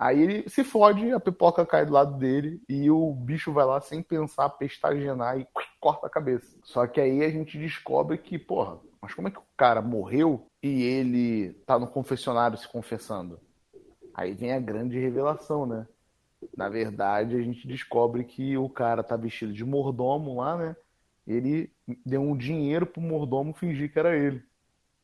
[0.00, 3.82] Aí ele se fode, a pipoca cai do lado dele e o bicho vai lá
[3.82, 5.46] sem pensar, pestagenar e
[5.78, 6.58] corta a cabeça.
[6.64, 10.46] Só que aí a gente descobre que, porra, mas como é que o cara morreu
[10.62, 13.38] e ele tá no confessionário se confessando?
[14.14, 15.86] Aí vem a grande revelação, né?
[16.56, 20.76] Na verdade, a gente descobre que o cara tá vestido de mordomo lá, né?
[21.26, 21.70] Ele
[22.06, 24.42] deu um dinheiro pro mordomo fingir que era ele.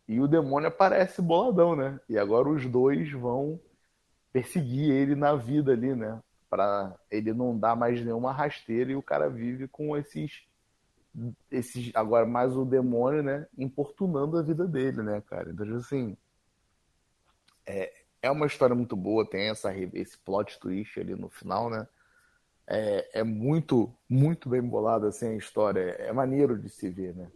[0.08, 2.00] E o demônio aparece boladão, né?
[2.08, 3.60] E agora os dois vão
[4.36, 6.22] perseguir ele na vida ali, né?
[6.50, 10.44] Para ele não dar mais nenhuma rasteira e o cara vive com esses
[11.50, 15.50] esses agora mais o demônio, né, importunando a vida dele, né, cara?
[15.50, 16.14] Então tipo assim,
[17.64, 21.88] é, é uma história muito boa, tem essa esse plot twist ali no final, né?
[22.66, 27.30] É, é muito muito bem bolada assim a história, é maneiro de se ver, né?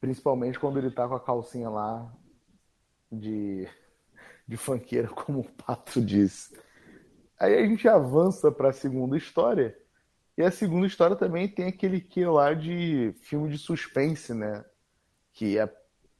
[0.00, 2.14] Principalmente quando ele tá com a calcinha lá
[3.10, 3.68] de
[4.46, 6.56] de fanqueira, como o Pato disse.
[7.38, 9.76] Aí a gente avança para a segunda história.
[10.36, 14.64] E a segunda história também tem aquele que lá de filme de suspense, né?
[15.32, 15.70] Que a,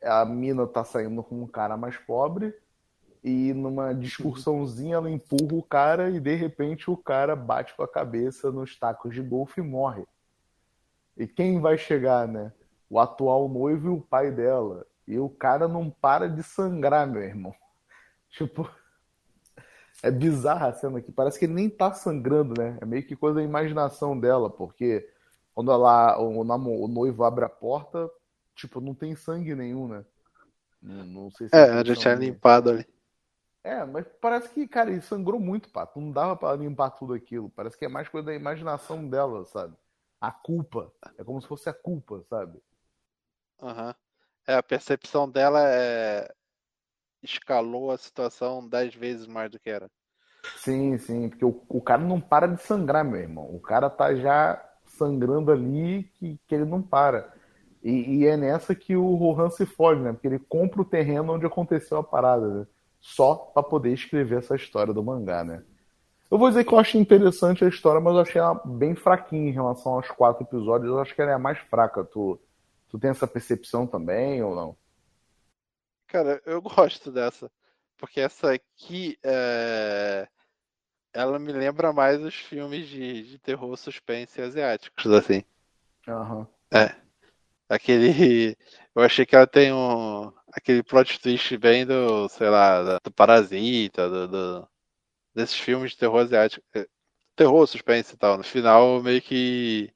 [0.03, 2.55] a mina tá saindo com um cara mais pobre
[3.25, 7.89] e numa discussãozinha ela empurra o cara e de repente o cara bate com a
[7.89, 10.05] cabeça nos tacos de golfe e morre.
[11.17, 12.53] E quem vai chegar, né?
[12.91, 14.87] O atual noivo e o pai dela.
[15.09, 17.55] E o cara não para de sangrar, meu irmão.
[18.35, 18.69] Tipo,
[20.03, 21.13] é bizarra a cena aqui.
[21.13, 22.77] Parece que ele nem tá sangrando, né?
[22.81, 25.09] É meio que coisa da imaginação dela, porque
[25.55, 28.11] quando ela, o, o noivo abre a porta,
[28.57, 30.05] tipo, não tem sangue nenhum, né?
[30.83, 32.87] Não, não sei se é, já tinha limpado ali.
[33.63, 35.99] É, mas parece que, cara, ele sangrou muito, pato.
[35.99, 37.49] Não dava para limpar tudo aquilo.
[37.51, 39.75] Parece que é mais coisa da imaginação dela, sabe?
[40.21, 40.93] A culpa.
[41.17, 42.61] É como se fosse a culpa, sabe?
[43.63, 43.87] Aham.
[43.89, 43.95] Uhum.
[44.47, 46.31] É, a percepção dela é,
[47.25, 49.91] escalou a situação dez vezes mais do que era.
[50.57, 53.49] Sim, sim, porque o, o cara não para de sangrar, meu irmão.
[53.55, 57.33] O cara tá já sangrando ali que, que ele não para.
[57.83, 60.13] E, e é nessa que o Rohan se foge, né?
[60.13, 62.67] Porque ele compra o terreno onde aconteceu a parada, né?
[63.01, 65.63] Só para poder escrever essa história do mangá, né?
[66.31, 69.51] Eu vou dizer que eu achei interessante a história, mas eu achei ela bem fraquinha
[69.51, 70.91] em relação aos quatro episódios.
[70.91, 72.03] Eu acho que ela é a mais fraca.
[72.03, 72.41] Tu,
[72.89, 74.77] tu tem essa percepção também ou não?
[76.15, 77.51] Cara, eu gosto dessa.
[77.99, 80.29] Porque essa aqui é...
[81.13, 85.43] ela me lembra mais os filmes de, de terror suspense asiáticos, assim.
[86.07, 86.47] Uhum.
[86.73, 86.95] É.
[87.69, 88.57] Aquele.
[88.95, 90.33] Eu achei que ela tem um.
[90.53, 94.69] aquele plot twist bem do, sei lá, do Parasita, do, do...
[95.35, 96.65] desses filmes de terror asiático.
[96.77, 96.87] É,
[97.35, 98.39] terror, suspense e tal.
[98.39, 99.93] No final, meio que.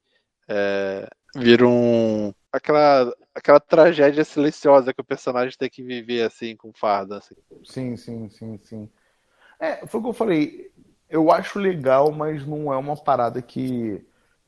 [0.49, 2.35] É, vira um.
[2.53, 7.19] Aquela aquela tragédia silenciosa que o personagem tem que viver assim com farda.
[7.19, 7.35] Assim.
[7.65, 8.91] Sim, sim, sim, sim.
[9.61, 10.71] É, foi o que eu falei.
[11.09, 14.05] Eu acho legal, mas não é uma parada que.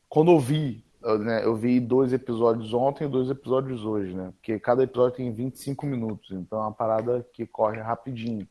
[0.07, 4.31] Quando eu vi, né, eu vi dois episódios ontem e dois episódios hoje, né?
[4.33, 8.47] Porque cada episódio tem 25 minutos, então é uma parada que corre rapidinho.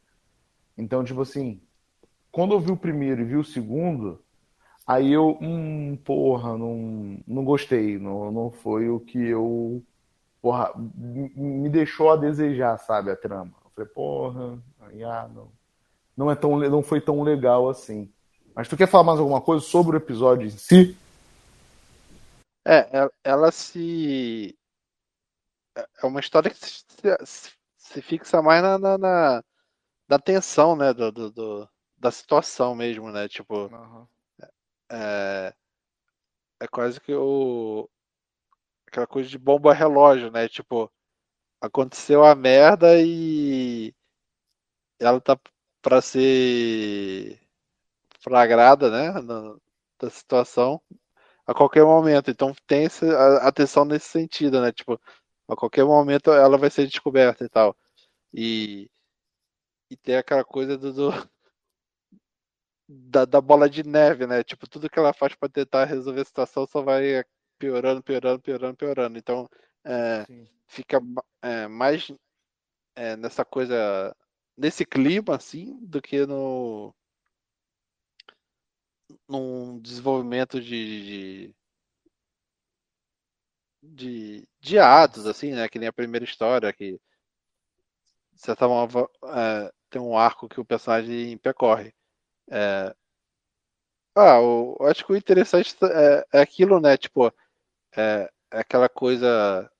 [0.76, 1.60] Então, tipo assim,
[2.32, 4.22] quando eu vi o primeiro e vi o segundo,
[4.90, 9.82] aí eu, hum, porra, não, não gostei, não, não foi o que eu
[10.40, 13.52] porra, me deixou a desejar, sabe, a trama.
[13.64, 15.52] Eu falei, porra, aí, ah, não,
[16.16, 18.10] não, é tão, não foi tão legal assim.
[18.54, 20.98] Mas tu quer falar mais alguma coisa sobre o episódio em si?
[22.66, 24.56] É, ela se.
[26.02, 29.44] É uma história que se, se fixa mais na, na, na,
[30.08, 33.28] na tensão, né, do, do, do, da situação mesmo, né?
[33.28, 34.06] Tipo, uhum.
[34.90, 35.54] É,
[36.60, 37.88] é quase que o
[38.86, 40.48] aquela coisa de bomba relógio, né?
[40.48, 40.90] Tipo,
[41.60, 43.94] aconteceu a merda e
[44.98, 45.38] ela tá
[45.82, 47.40] para ser
[48.20, 49.56] flagrada, né, na,
[49.98, 50.80] da situação
[51.46, 52.30] a qualquer momento.
[52.30, 53.06] Então tem essa
[53.38, 54.72] atenção nesse sentido, né?
[54.72, 55.00] Tipo,
[55.48, 57.76] a qualquer momento ela vai ser descoberta e tal.
[58.34, 58.90] E,
[59.90, 61.10] e tem aquela coisa do, do
[62.90, 64.42] da, da, bola de neve, né?
[64.42, 67.24] Tipo, tudo que ela faz para tentar resolver a situação só vai
[67.58, 69.18] piorando, piorando, piorando, piorando.
[69.18, 69.48] Então,
[69.84, 70.26] é,
[70.66, 71.00] fica
[71.42, 72.10] é, mais
[72.96, 74.16] é, nessa coisa,
[74.56, 76.94] nesse clima, assim, do que no
[79.28, 81.54] num desenvolvimento de,
[83.82, 85.68] de, de, atos, assim, né?
[85.68, 87.00] Que nem a primeira história, que
[88.32, 91.94] de certa forma é, tem um arco que o personagem percorre.
[92.50, 92.94] É,
[94.16, 96.96] ah, eu acho que o interessante é, é aquilo, né?
[96.96, 97.32] Tipo,
[97.96, 99.70] é, é, aquela coisa,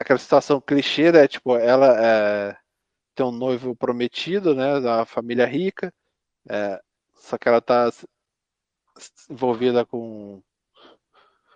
[0.00, 1.28] aquela situação clichê, né?
[1.28, 1.96] Tipo, ela
[2.50, 2.58] é,
[3.16, 4.80] tem um noivo prometido, né?
[4.80, 5.94] Da família rica,
[6.50, 6.80] é,
[7.16, 7.90] só que ela tá
[9.30, 10.42] envolvida com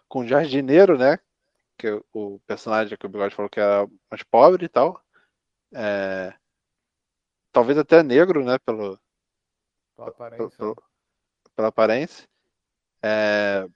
[0.09, 1.19] com um jardineiro, né?
[1.79, 5.03] Que o personagem que o Bigode falou que era mais pobre e tal.
[5.75, 6.35] É,
[7.53, 8.59] talvez até negro, né?
[8.59, 8.99] Pelo,
[10.05, 10.57] pela aparência.
[10.57, 10.83] Pelo, né?
[11.55, 12.29] pela aparência.
[13.05, 13.67] É,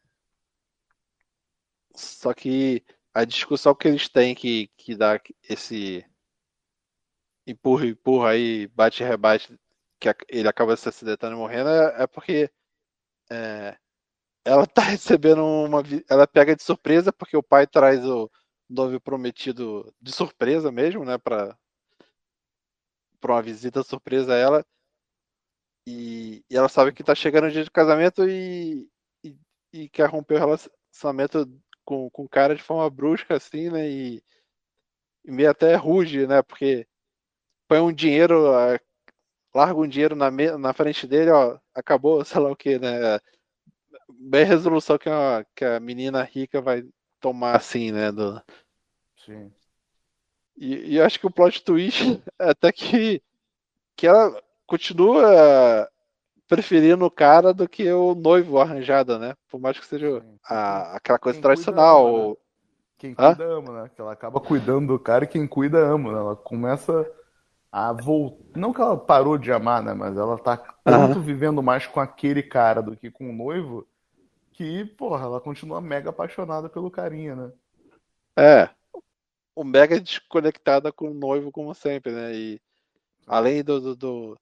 [1.95, 2.85] só que
[3.15, 6.05] a discussão que eles têm que, que dá esse
[7.47, 9.59] empurra, empurra aí, bate e rebate,
[10.01, 12.51] que ele acaba se acidentando e morrendo, é, é porque
[13.31, 13.77] é,
[14.45, 15.83] ela tá recebendo uma.
[16.09, 18.31] Ela pega de surpresa porque o pai traz o
[18.69, 21.19] noivo prometido de surpresa mesmo, né?
[21.19, 21.57] Pra,
[23.21, 24.67] pra uma visita surpresa a ela.
[25.87, 28.89] E, e ela sabe que tá chegando o dia de casamento e,
[29.23, 29.37] e,
[29.73, 31.49] e quer romper o relacionamento
[31.85, 33.89] com, com o cara de forma brusca, assim, né?
[33.89, 34.23] E,
[35.25, 36.43] e meio até ruge, né?
[36.43, 36.87] Porque
[37.69, 38.45] põe um dinheiro,
[39.55, 43.19] larga um dinheiro na, na frente dele, ó, acabou, sei lá o que, né?
[44.09, 46.85] Bem resolução que a, que a menina rica vai
[47.21, 48.11] tomar, assim, né?
[48.11, 48.43] Do...
[49.25, 49.53] Sim.
[50.57, 52.01] E, e acho que o plot twist
[52.41, 53.23] é até que,
[53.95, 55.89] que ela continua
[56.49, 59.35] preferindo o cara do que o noivo arranjado, né?
[59.49, 62.07] Por mais que seja a, aquela coisa quem tradicional.
[62.07, 62.35] Ama, né?
[62.99, 63.59] Quem cuida Hã?
[63.59, 63.91] ama, né?
[63.95, 66.13] Que ela acaba cuidando do cara e quem cuida ama.
[66.13, 66.19] Né?
[66.19, 67.07] Ela começa
[67.71, 68.59] a voltar.
[68.59, 69.93] Não que ela parou de amar, né?
[69.93, 71.25] Mas ela tá tanto uhum.
[71.25, 73.87] vivendo mais com aquele cara do que com o noivo
[74.53, 77.53] que, porra, ela continua mega apaixonada pelo carinha, né?
[78.39, 78.71] É.
[79.55, 82.35] O mega desconectada com o noivo, como sempre, né?
[82.35, 82.61] E
[83.27, 84.39] além do, do, do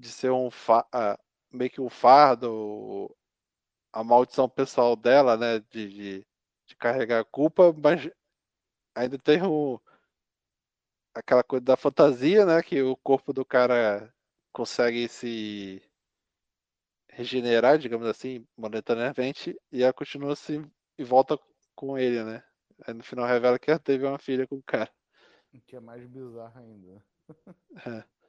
[0.00, 1.18] de ser um uh,
[1.52, 3.14] meio que um fardo,
[3.92, 5.60] a maldição pessoal dela, né?
[5.70, 6.26] De, de,
[6.66, 8.10] de carregar a culpa, mas
[8.94, 9.80] ainda tem o,
[11.14, 12.62] aquela coisa da fantasia, né?
[12.62, 14.12] Que o corpo do cara
[14.52, 15.82] consegue se
[17.08, 20.64] regenerar, digamos assim, momentaneamente, e ela continua assim
[20.96, 21.38] e volta
[21.74, 22.42] com ele, né?
[22.86, 24.90] Aí no final revela que ela teve uma filha com o cara.
[25.52, 27.04] O que é mais bizarro ainda.
[27.86, 28.19] É.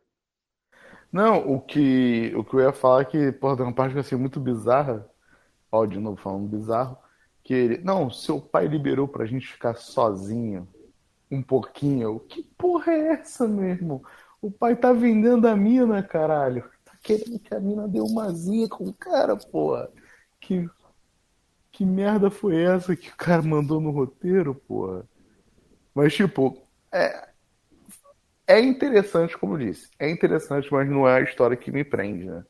[1.11, 4.15] Não, o que, o que eu ia falar é que, porra, tem uma parte assim
[4.15, 5.05] muito bizarra.
[5.71, 6.97] Ó, de novo falando bizarro.
[7.43, 7.77] Que ele.
[7.79, 10.67] Não, seu pai liberou pra gente ficar sozinho
[11.31, 12.19] um pouquinho.
[12.21, 14.01] Que porra é essa, meu irmão?
[14.41, 16.63] O pai tá vendendo a mina, caralho.
[16.83, 19.89] Tá querendo que a mina dê uma zinha com o cara, porra.
[20.39, 20.69] Que,
[21.71, 25.05] que merda foi essa que o cara mandou no roteiro, porra?
[25.93, 26.57] Mas, tipo,
[26.91, 27.30] é,
[28.51, 32.25] é interessante, como eu disse, é interessante, mas não é a história que me prende,
[32.25, 32.43] né?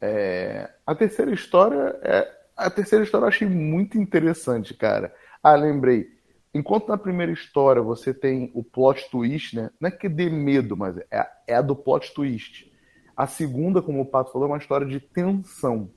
[0.00, 5.14] É, a terceira história é a terceira história eu achei muito interessante, cara.
[5.40, 6.08] Ah, lembrei.
[6.52, 9.70] Enquanto na primeira história você tem o plot twist, né?
[9.80, 12.68] Não é que dê medo, mas é, é a do plot twist.
[13.16, 15.88] A segunda, como o Pato falou, é uma história de tensão.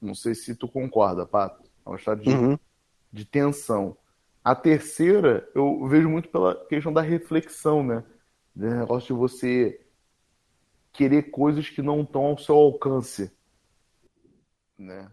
[0.00, 1.62] Não sei se tu concorda, Pato.
[1.86, 2.58] É uma história de, uhum.
[3.10, 3.96] de tensão.
[4.44, 8.04] A terceira, eu vejo muito pela questão da reflexão, né?
[8.54, 8.80] Né?
[8.80, 9.86] Negócio de você
[10.92, 13.32] querer coisas que não estão ao seu alcance.
[14.78, 15.10] Né?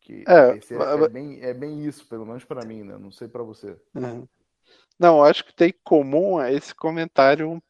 [0.00, 2.96] Que é, é, é, bem, é bem isso, pelo menos para mim, né?
[2.96, 3.78] Não sei para você.
[3.94, 4.26] Uhum.
[4.98, 7.62] Não, acho que tem comum esse comentário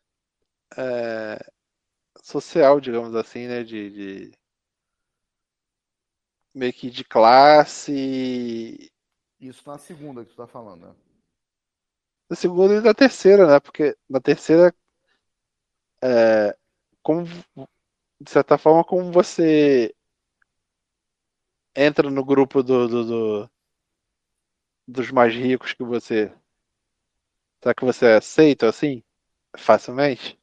[0.76, 1.38] é,
[2.22, 3.62] social, digamos assim, né?
[3.64, 4.32] De, de,
[6.54, 8.90] meio que de classe.
[9.40, 10.94] Isso na segunda que tu tá falando, né?
[12.30, 13.58] Na segunda e na terceira, né?
[13.58, 14.72] Porque na terceira,
[16.00, 16.56] é,
[17.02, 17.24] como
[18.20, 19.92] de certa forma, como você
[21.74, 23.50] entra no grupo do, do, do
[24.86, 26.32] dos mais ricos que você.
[27.62, 29.02] Será que você aceita assim?
[29.56, 30.38] Facilmente?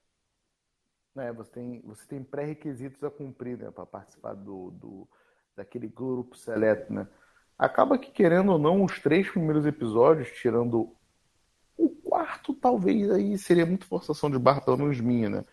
[1.17, 5.07] É, você tem, você tem pré-requisitos a cumprir né, para participar do, do,
[5.55, 7.07] daquele grupo seleto, né?
[7.57, 10.95] Acaba que, querendo ou não, os três primeiros episódios, tirando
[12.28, 15.45] quarto, talvez aí seria muito forçação de barra, pelo menos minha, né?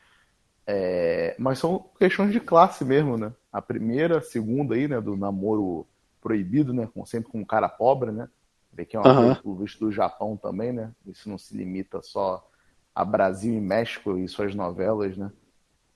[0.67, 3.33] É, mas são questões de classe mesmo, né?
[3.53, 5.87] A primeira, a segunda aí, né, do namoro
[6.21, 6.89] proibido, né?
[6.93, 8.29] Com, sempre com um cara pobre, né?
[8.73, 9.35] Vê que é uma uhum.
[9.37, 10.91] coisa visto do Japão também, né?
[11.07, 12.45] Isso não se limita só
[12.95, 15.31] a Brasil e México e suas novelas, né?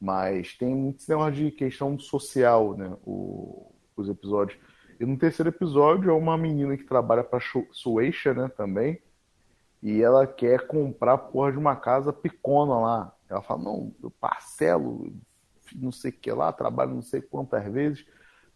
[0.00, 2.96] Mas tem muito cinema de questão social, né?
[3.04, 4.60] O, os episódios.
[5.00, 7.40] E no terceiro episódio é uma menina que trabalha para
[7.72, 9.00] Sueisha, né, também.
[9.82, 13.14] E ela quer comprar a porra de uma casa picona lá.
[13.28, 15.12] Ela fala, não, eu parcelo,
[15.74, 18.04] não sei o que lá, trabalho não sei quantas vezes.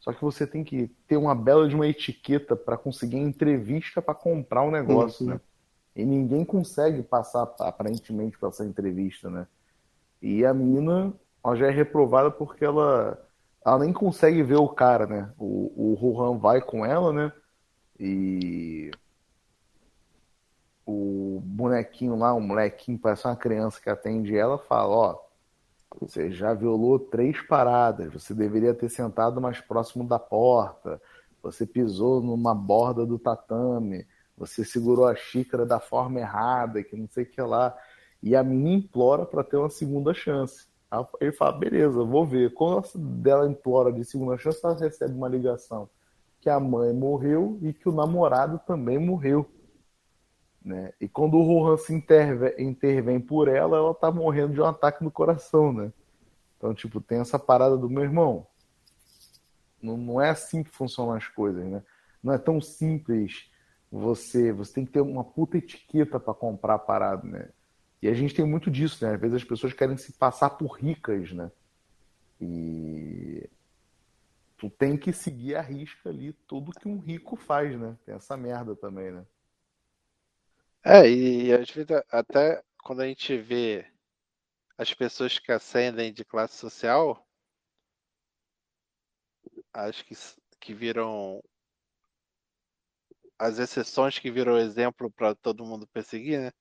[0.00, 4.14] Só que você tem que ter uma bela de uma etiqueta para conseguir entrevista para
[4.14, 5.34] comprar um negócio, uhum.
[5.34, 5.40] né?
[5.94, 9.46] E ninguém consegue passar aparentemente para essa entrevista, né?
[10.20, 11.12] E a menina
[11.44, 13.18] ela já é reprovada porque ela
[13.64, 15.32] ela nem consegue ver o cara, né?
[15.38, 17.32] O, o Rohan vai com ela, né?
[17.98, 18.90] E
[21.36, 25.18] o bonequinho lá, um molequinho, parece uma criança que atende ela, fala, ó,
[26.00, 31.00] você já violou três paradas, você deveria ter sentado mais próximo da porta,
[31.42, 37.08] você pisou numa borda do tatame, você segurou a xícara da forma errada, que não
[37.08, 37.76] sei o que lá.
[38.22, 40.66] E a menina implora para ter uma segunda chance.
[41.20, 42.52] Ele fala, beleza, vou ver.
[42.54, 45.88] Quando dela implora de segunda chance, ela recebe uma ligação
[46.40, 49.48] que a mãe morreu e que o namorado também morreu.
[50.64, 50.92] Né?
[51.00, 55.02] E quando o Rohan se intervém, intervém por ela, ela tá morrendo de um ataque
[55.02, 55.92] no coração, né?
[56.56, 58.46] Então, tipo, tem essa parada do meu irmão.
[59.82, 61.82] Não, não é assim que funcionam as coisas, né?
[62.22, 63.50] Não é tão simples
[63.90, 64.52] você.
[64.52, 67.48] Você tem que ter uma puta etiqueta para comprar a parada, né?
[68.00, 69.14] E a gente tem muito disso, né?
[69.14, 71.50] Às vezes as pessoas querem se passar por ricas, né?
[72.40, 73.48] E
[74.56, 77.96] tu tem que seguir a risca ali tudo que um rico faz, né?
[78.06, 79.24] Tem essa merda também, né?
[80.84, 83.86] É, e às vezes até quando a gente vê
[84.76, 87.24] as pessoas que ascendem de classe social,
[89.72, 90.14] acho que,
[90.60, 91.42] que viram
[93.38, 96.52] as exceções que viram exemplo para todo mundo perseguir, né?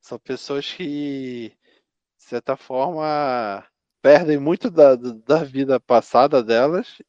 [0.00, 3.66] São pessoas que, de certa forma,
[4.02, 7.00] perdem muito da, da vida passada delas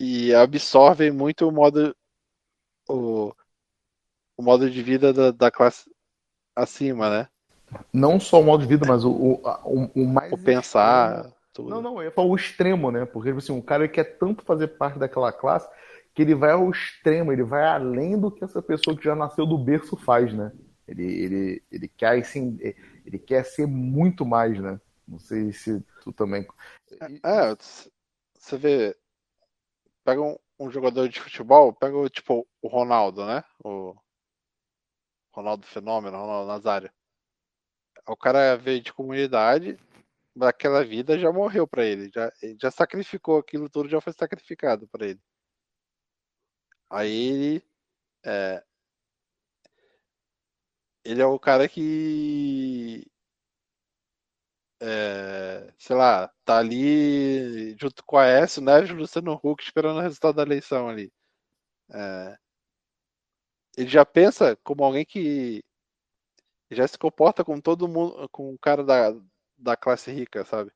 [0.00, 1.94] e absorvem muito o modo
[2.88, 3.34] o,
[4.38, 5.90] o modo de vida da, da classe
[6.54, 7.28] acima, né?
[7.92, 10.32] Não só o modo de vida, mas o, o, o mais.
[10.32, 11.30] O pensar.
[11.52, 11.68] Tudo.
[11.68, 13.04] Não, não, eu falo o extremo, né?
[13.04, 15.68] Porque assim, um cara quer tanto fazer parte daquela classe
[16.14, 19.44] que ele vai ao extremo, ele vai além do que essa pessoa que já nasceu
[19.44, 20.52] do berço faz, né?
[20.86, 22.58] Ele, ele, ele, quer, assim,
[23.04, 24.80] ele quer ser muito mais, né?
[25.06, 26.46] Não sei se tu também.
[27.22, 27.54] É,
[28.34, 28.96] você vê.
[30.04, 33.44] Pega um, um, jogador de futebol, pega tipo o Ronaldo, né?
[33.62, 33.94] O
[35.32, 36.90] Ronaldo Fenômeno, Ronaldo Nazário.
[38.06, 39.78] O cara veio de comunidade,
[40.34, 45.06] daquela vida já morreu para ele, já, já sacrificou aquilo tudo, já foi sacrificado para
[45.08, 45.20] ele.
[46.90, 47.62] Aí ele
[48.24, 48.62] é,
[51.04, 53.06] ele é o cara que.
[54.80, 58.78] É, sei lá, tá ali junto com a S, né?
[58.80, 61.12] Luciano Huck esperando o resultado da eleição ali.
[61.92, 62.38] É,
[63.78, 65.62] ele já pensa como alguém que
[66.68, 69.14] já se comporta com todo mundo, com o cara da,
[69.56, 70.72] da classe rica, sabe?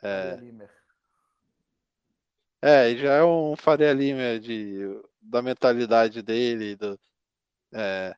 [0.00, 0.38] É,
[2.62, 4.78] é já é um Faria Lima de,
[5.20, 6.98] da mentalidade dele, do,
[7.74, 8.14] é,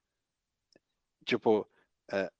[1.25, 1.67] tipo,
[2.13, 2.31] é,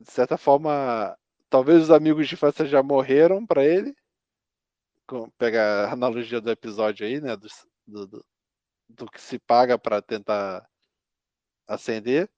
[0.00, 1.16] de certa forma,
[1.48, 3.94] talvez os amigos de infância já morreram para ele.
[5.38, 7.36] Pega a analogia do episódio aí, né?
[7.36, 8.26] Do, do,
[8.90, 10.68] do que se paga para tentar
[11.66, 12.28] ascender.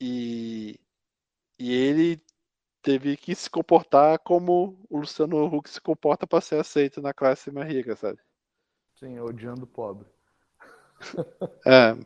[0.00, 0.78] E,
[1.58, 2.22] e ele
[2.82, 7.50] teve que se comportar como o Luciano Huck se comporta para ser aceito na classe
[7.50, 8.18] mais rica, sabe?
[8.94, 10.06] Sim, odiando o pobre.
[11.66, 11.96] É,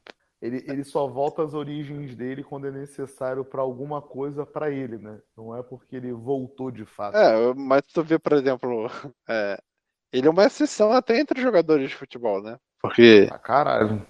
[0.41, 4.97] ele, ele só volta às origens dele quando é necessário para alguma coisa para ele,
[4.97, 5.21] né?
[5.37, 7.17] Não é porque ele voltou de fato.
[7.17, 8.87] É, mas tu vê, por exemplo,
[9.29, 9.61] é,
[10.13, 12.57] ele é uma exceção até entre jogadores de futebol, né?
[12.81, 13.29] Porque.
[13.31, 14.07] Ah, caralho.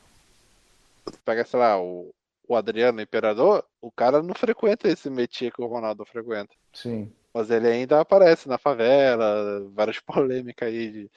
[1.04, 2.14] Tu pega, sei lá, o,
[2.46, 6.54] o Adriano Imperador, o cara não frequenta esse métier que o Ronaldo frequenta.
[6.72, 7.12] Sim.
[7.32, 11.10] Mas ele ainda aparece na favela, várias polêmicas aí de,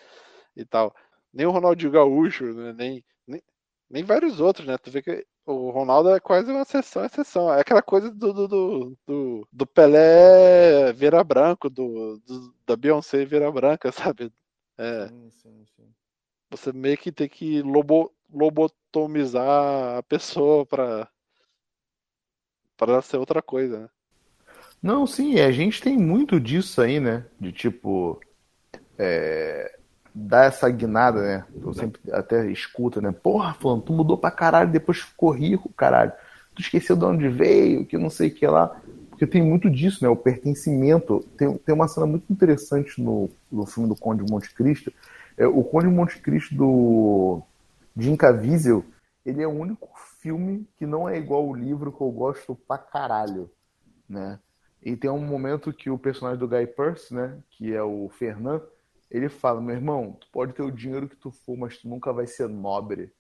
[0.56, 0.94] e tal.
[1.34, 2.74] Nem o Ronaldinho Gaúcho, né?
[2.74, 3.42] nem, nem,
[3.90, 4.78] nem vários outros, né?
[4.78, 7.54] Tu vê que o Ronaldo é quase uma exceção, exceção.
[7.54, 13.26] É aquela coisa do, do, do, do, do Pelé vira branco, do, do, da Beyoncé
[13.26, 14.32] vira branca, sabe?
[14.78, 15.94] É, sim, sim, sim.
[16.52, 21.08] Você meio que tem que lobo, lobotomizar a pessoa para
[22.78, 23.90] para ser outra coisa, né?
[24.82, 27.26] Não, sim, a gente tem muito disso aí, né?
[27.40, 28.20] De tipo.
[28.98, 29.78] É,
[30.14, 31.46] dar essa guinada, né?
[31.64, 33.12] Eu sempre até escuta, né?
[33.12, 36.12] Porra, falando, tu mudou pra caralho, depois ficou rico, caralho.
[36.54, 38.76] Tu esqueceu de onde veio, que não sei o que lá.
[39.10, 40.10] Porque tem muito disso, né?
[40.10, 41.26] O pertencimento.
[41.38, 44.92] Tem, tem uma cena muito interessante no, no filme do Conde de Monte Cristo.
[45.38, 47.42] É, o Conde de Monte Cristo do
[47.98, 48.86] Jim Caviezel,
[49.26, 52.78] ele é o único filme que não é igual o livro que eu gosto pra
[52.78, 53.50] caralho,
[54.08, 54.40] né?
[54.82, 58.62] E tem um momento que o personagem do Guy Pearce, né, que é o Fernand,
[59.12, 62.12] ele fala, meu irmão, tu pode ter o dinheiro que tu for, mas tu nunca
[62.12, 63.14] vai ser nobre.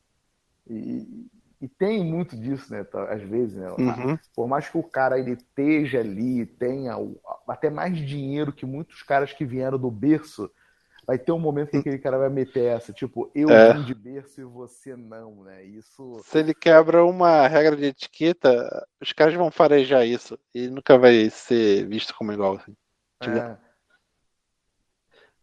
[0.67, 1.27] E,
[1.59, 3.69] e tem muito disso, né, tá, às vezes, né?
[3.71, 4.17] Uhum.
[4.33, 6.95] Por mais que o cara ele esteja ali, tenha
[7.47, 10.49] até mais dinheiro que muitos caras que vieram do berço,
[11.05, 13.73] vai ter um momento que aquele cara vai meter essa, tipo, eu é.
[13.73, 15.63] vim de berço e você não, né?
[15.63, 16.21] Isso.
[16.23, 21.29] Se ele quebra uma regra de etiqueta, os caras vão farejar isso e nunca vai
[21.29, 22.55] ser visto como igual.
[22.55, 22.75] Assim.
[23.21, 23.57] É.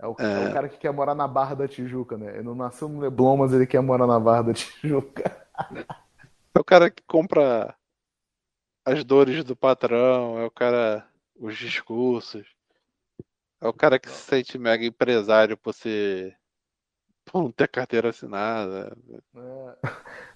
[0.01, 0.45] É o, é.
[0.45, 2.35] é o, cara que quer morar na Barra da Tijuca, né?
[2.35, 5.47] Ele não nasceu no Leblon, mas ele quer morar na Barra da Tijuca.
[6.55, 7.73] É o cara que compra
[8.85, 11.07] as dores do patrão, é o cara.
[11.37, 12.49] os discursos.
[13.61, 16.37] É o cara que se sente mega empresário por ser.
[17.25, 18.97] por não ter carteira assinada.
[19.37, 19.75] É,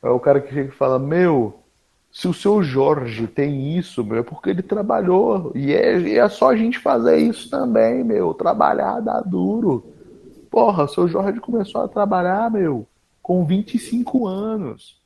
[0.02, 1.62] é o cara que chega e fala: Meu,
[2.10, 5.52] se o seu Jorge tem isso, meu, é porque ele trabalhou.
[5.54, 8.34] E é, e é só a gente fazer isso também, meu.
[8.34, 9.86] Trabalhar dá duro.
[10.50, 12.86] Porra, o seu Jorge começou a trabalhar, meu,
[13.22, 15.00] com 25 anos.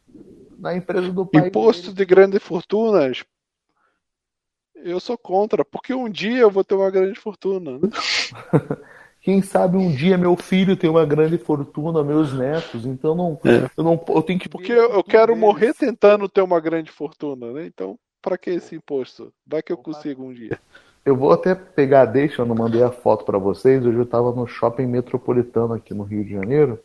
[0.59, 1.49] Na empresa do pai.
[1.49, 1.97] Imposto dele.
[1.97, 3.25] de grandes fortunas
[4.87, 7.73] eu sou contra, porque um dia eu vou ter uma grande fortuna.
[7.73, 7.89] Né?
[9.21, 12.87] Quem sabe um dia meu filho tem uma grande fortuna, meus netos.
[12.87, 13.69] Então não, é.
[13.77, 14.49] eu não, eu tenho que.
[14.49, 15.41] Porque eu, eu quero deles.
[15.41, 17.67] morrer tentando ter uma grande fortuna, né?
[17.67, 19.33] Então, para que esse imposto?
[19.45, 20.59] Vai que eu consigo um dia.
[21.05, 23.85] Eu vou até pegar, deixa, eu não mandei a foto para vocês.
[23.85, 26.79] Hoje eu estava no shopping metropolitano aqui no Rio de Janeiro,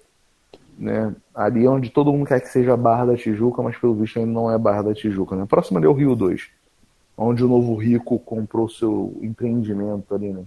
[0.78, 1.16] né?
[1.34, 4.52] Ali onde todo mundo quer que seja Barra da Tijuca, mas pelo visto ainda não
[4.52, 5.46] é Barra da Tijuca, né?
[5.48, 6.61] Próximo ali é o Rio 2
[7.18, 10.46] onde o novo rico comprou seu empreendimento ali, né?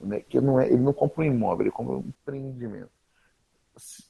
[0.00, 0.20] né?
[0.20, 2.90] Que não é, ele não comprou um imóvel, ele comprou um empreendimento.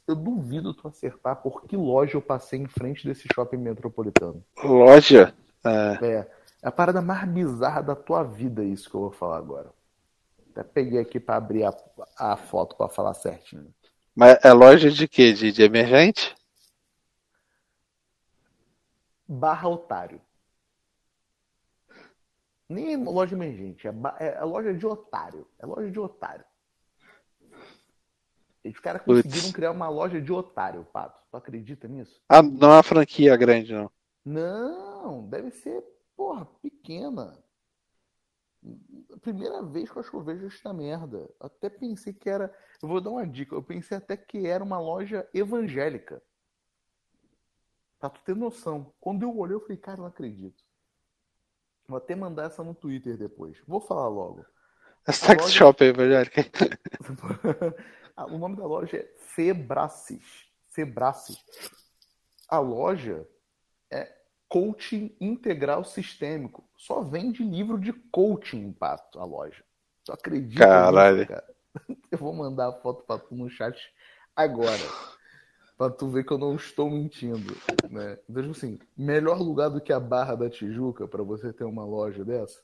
[0.09, 4.43] Eu duvido tu acertar por que loja eu passei em frente desse shopping metropolitano.
[4.63, 5.33] Loja?
[5.65, 5.99] É.
[6.05, 6.29] é.
[6.63, 9.71] É a parada mais bizarra da tua vida, isso que eu vou falar agora.
[10.53, 11.75] Até peguei aqui para abrir a,
[12.17, 13.75] a foto para falar certinho.
[14.15, 15.33] Mas é loja de quê?
[15.33, 16.37] De, de emergente?
[19.27, 20.21] Barra otário.
[22.73, 25.47] Nem é loja emergente, é, é, é, loja de otário.
[25.59, 26.45] É loja de otário.
[28.65, 29.53] Os caras conseguiram Puts.
[29.53, 31.21] criar uma loja de otário, Pato.
[31.31, 32.23] Tu acredita nisso?
[32.29, 33.91] Ah, não é uma franquia grande, não.
[34.25, 35.85] Não, deve ser,
[36.17, 37.43] porra, pequena.
[39.21, 41.29] Primeira vez que eu acho que eu vejo esta merda.
[41.41, 42.55] Até pensei que era.
[42.81, 43.55] Eu vou dar uma dica.
[43.55, 46.23] Eu pensei até que era uma loja evangélica.
[47.99, 48.95] Pra tu ter noção.
[49.01, 50.65] Quando eu olhei, eu falei, cara, não acredito.
[51.93, 53.59] Vou até mandar essa no Twitter depois.
[53.69, 54.47] Vou falar logo.
[55.07, 55.55] A sex loja...
[55.55, 56.17] shop aí, velho.
[58.31, 60.47] o nome da loja é Febracis.
[60.71, 61.37] Febracis.
[62.49, 63.29] A loja
[63.91, 64.11] é
[64.49, 66.67] coaching integral sistêmico.
[66.79, 69.63] Só vende livro de coaching, pato, a loja.
[70.07, 71.19] Só acredita Caralho.
[71.19, 71.55] Nisso, cara.
[72.11, 73.79] Eu vou mandar a foto pra tu no chat
[74.35, 74.81] agora
[75.83, 77.57] pra tu ver que eu não estou mentindo,
[77.91, 78.17] né?
[78.29, 81.85] Então, tipo assim, melhor lugar do que a Barra da Tijuca para você ter uma
[81.85, 82.61] loja dessa?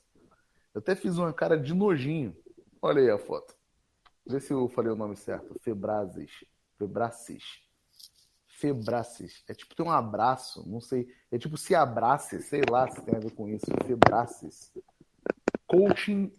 [0.73, 2.33] Eu até fiz uma cara de nojinho.
[2.81, 3.53] Olha aí a foto.
[4.25, 5.53] Vê se eu falei o nome certo.
[5.59, 6.31] Febrasis.
[6.77, 7.43] Febracis.
[8.47, 9.43] Febracis.
[9.49, 11.07] É tipo ter um abraço, não sei.
[11.29, 13.65] É tipo se abrace, sei lá se tem a ver com isso.
[13.85, 14.71] Febracis.
[15.67, 16.31] Coaching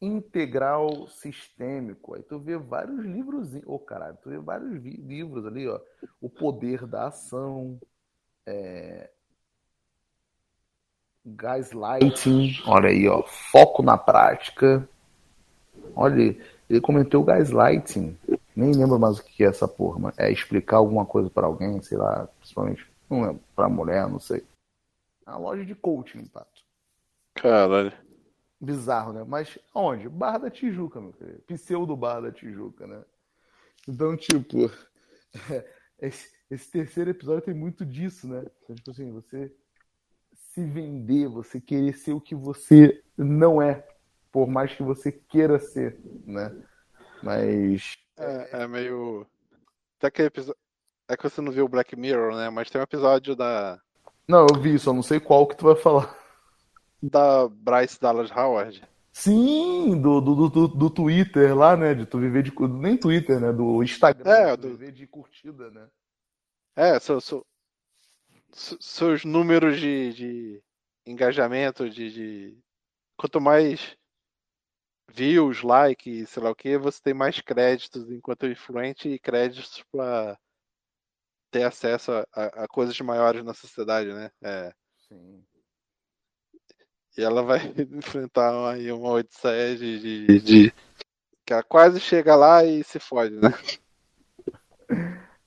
[0.00, 2.14] integral sistêmico.
[2.14, 5.80] Aí tu vê vários livros, ô oh, caralho, tu vê vários livros ali, ó.
[6.20, 7.80] O poder da ação,
[8.44, 9.10] é...
[11.24, 14.88] gaslighting, olha aí, ó, foco na prática.
[15.94, 16.36] Olha,
[16.68, 18.18] ele comentou o gaslighting.
[18.54, 21.82] Nem lembro mais o que é essa porra, mas é explicar alguma coisa para alguém,
[21.82, 24.42] sei lá, principalmente, não lembro, pra mulher, não sei.
[25.26, 26.62] É uma loja de coaching, Pato.
[27.34, 27.92] Caralho.
[28.60, 29.24] Bizarro, né?
[29.26, 30.08] Mas onde?
[30.08, 31.42] Barra da Tijuca, meu filho.
[31.46, 33.02] Pseudo Barra da Tijuca, né?
[33.88, 34.70] Então, tipo,
[36.00, 38.44] esse, esse, terceiro episódio tem muito disso, né?
[38.62, 39.52] Então, tipo assim, você
[40.32, 43.86] se vender, você querer ser o que você não é,
[44.32, 46.54] por mais que você queira ser, né?
[47.22, 47.98] Mas.
[48.16, 49.26] É, é meio.
[49.98, 50.60] Até que episódio.
[51.08, 52.50] É que você não viu o Black Mirror, né?
[52.50, 53.80] Mas tem um episódio da.
[54.26, 56.25] Não, eu vi, só não sei qual que tu vai falar.
[57.08, 58.82] Da Bryce Dallas Howard.
[59.12, 61.94] Sim, do, do, do, do, Twitter lá, né?
[61.94, 62.52] De tu viver de.
[62.68, 63.50] Nem Twitter, né?
[63.50, 64.30] Do Instagram.
[64.30, 64.68] É, do...
[64.68, 65.88] viver de curtida, né?
[66.76, 67.46] É, seu, seu,
[68.52, 70.62] seus números de, de
[71.06, 72.58] engajamento, de, de.
[73.16, 73.96] Quanto mais
[75.08, 80.38] views, like, sei lá o que, você tem mais créditos enquanto influente e créditos para
[81.50, 84.30] ter acesso a, a, coisas maiores na sociedade, né?
[84.42, 84.72] É.
[85.08, 85.42] Sim.
[87.16, 87.60] E ela vai
[87.92, 90.74] enfrentar aí uma odisseia de, de, de,
[91.44, 93.50] que ela quase chega lá e se fode, né?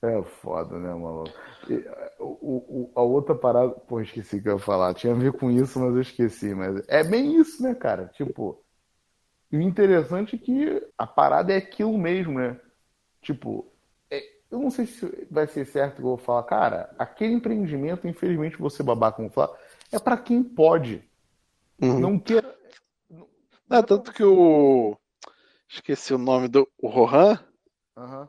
[0.02, 1.30] É foda, né, maluco?
[1.68, 1.74] E,
[2.18, 4.94] o, o, a outra parada, pô, esqueci o que eu ia falar.
[4.94, 6.54] Tinha a ver com isso, mas eu esqueci.
[6.54, 8.06] Mas é bem isso, né, cara?
[8.06, 8.64] Tipo,
[9.52, 12.58] e o interessante é que a parada é aquilo mesmo, né?
[13.20, 13.70] Tipo,
[14.10, 18.08] é, eu não sei se vai ser certo que eu vou falar, cara, aquele empreendimento,
[18.08, 19.54] infelizmente, você babar como falar,
[19.92, 21.04] é para quem pode.
[21.80, 22.00] Uhum.
[22.00, 22.56] Não queira.
[23.68, 24.96] Não, é tanto que o.
[25.68, 27.38] Esqueci o nome do o Rohan.
[27.96, 28.28] Uhum.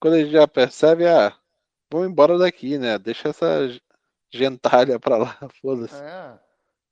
[0.00, 1.34] Quando ele já percebe, ah,
[1.90, 2.98] vamos embora daqui, né?
[2.98, 3.68] Deixa essa
[4.30, 5.94] gentalha pra lá, foda-se.
[5.96, 6.38] É,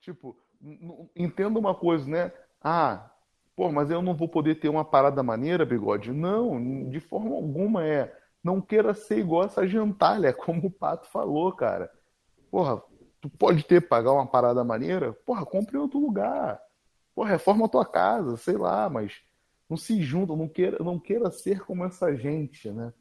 [0.01, 0.37] tipo,
[1.15, 2.33] entenda uma coisa, né?
[2.61, 3.11] Ah,
[3.55, 6.13] pô, mas eu não vou poder ter uma parada maneira, bigode?
[6.13, 8.17] Não, de forma alguma é.
[8.43, 11.91] Não queira ser igual essa gentalha, como o Pato falou, cara.
[12.51, 12.83] Porra,
[13.25, 15.15] tu pode ter pagar uma parada maneira?
[15.25, 16.61] Porra, compre em outro lugar.
[17.15, 19.23] Porra, reforma a tua casa, sei lá, mas
[19.67, 22.93] não se junta, não queira, não queira ser como essa gente, né?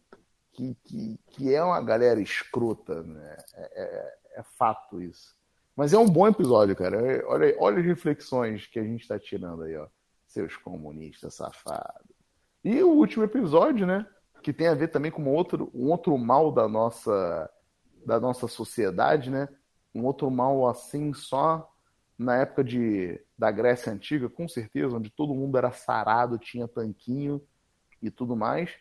[0.53, 3.35] Que, que, que é uma galera escrota, né?
[3.53, 5.35] É, é, é fato isso.
[5.75, 7.21] Mas é um bom episódio, cara.
[7.27, 9.87] Olha, olha as reflexões que a gente está tirando aí, ó.
[10.25, 12.15] Seus comunistas safados.
[12.63, 14.07] E o último episódio, né?
[14.41, 17.49] Que tem a ver também com um outro, um outro mal da nossa,
[18.05, 19.49] da nossa sociedade, né?
[19.93, 21.71] Um outro mal assim só
[22.17, 27.41] na época de, da Grécia Antiga, com certeza, onde todo mundo era sarado, tinha tanquinho
[28.01, 28.71] e tudo mais,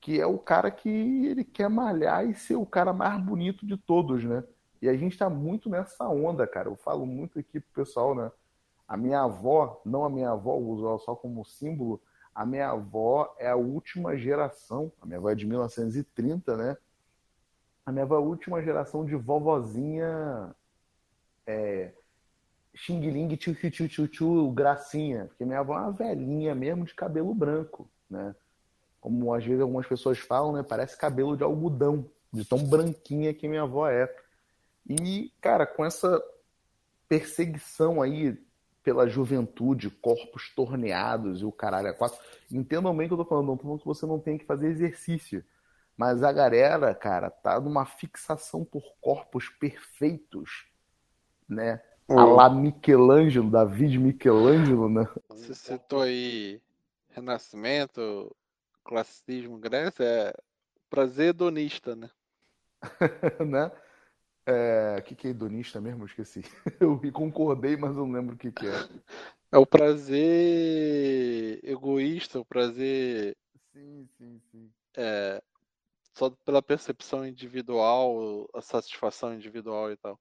[0.00, 3.76] que é o cara que ele quer malhar e ser o cara mais bonito de
[3.76, 4.44] todos, né?
[4.80, 6.68] E a gente está muito nessa onda, cara.
[6.68, 8.30] Eu falo muito aqui pro pessoal, né?
[8.86, 12.00] A minha avó, não a minha avó, uso ela só como símbolo,
[12.34, 16.76] a minha avó é a última geração, a minha avó é de 1930, né?
[17.86, 20.54] A minha avó é a última geração de vovozinha
[21.46, 21.92] é,
[22.74, 25.26] xing-ling, tchu, tchu, tchu, tchu, gracinha.
[25.26, 28.34] Porque minha avó é uma velhinha mesmo de cabelo branco, né?
[29.00, 30.62] Como às vezes algumas pessoas falam, né?
[30.62, 34.14] Parece cabelo de algodão, de tão branquinha que minha avó é.
[34.88, 36.22] E, cara, com essa
[37.08, 38.38] perseguição aí
[38.82, 42.18] pela juventude, corpos torneados e o caralho a quatro.
[42.50, 44.44] Entendam bem o que eu tô falando, não tô falando que você não tem que
[44.44, 45.44] fazer exercício.
[45.96, 50.66] Mas a galera, cara, tá numa fixação por corpos perfeitos,
[51.52, 51.80] né?
[52.08, 52.18] Hum.
[52.18, 55.08] A lá Michelangelo, David Michelangelo, né?
[55.28, 56.60] Você citou aí
[57.10, 58.34] Renascimento,
[58.84, 60.34] classicismo, Grécia, é
[60.90, 62.10] prazer hedonista, né?
[63.46, 63.70] né?
[64.44, 66.02] É, o que, que é hedonista mesmo?
[66.02, 66.42] Eu esqueci.
[66.80, 68.88] Eu concordei, mas eu não lembro o que, que é.
[69.52, 73.36] É o prazer egoísta, o prazer.
[73.72, 74.72] Sim, sim, sim.
[74.96, 75.42] É,
[76.14, 80.18] só pela percepção individual, a satisfação individual e tal.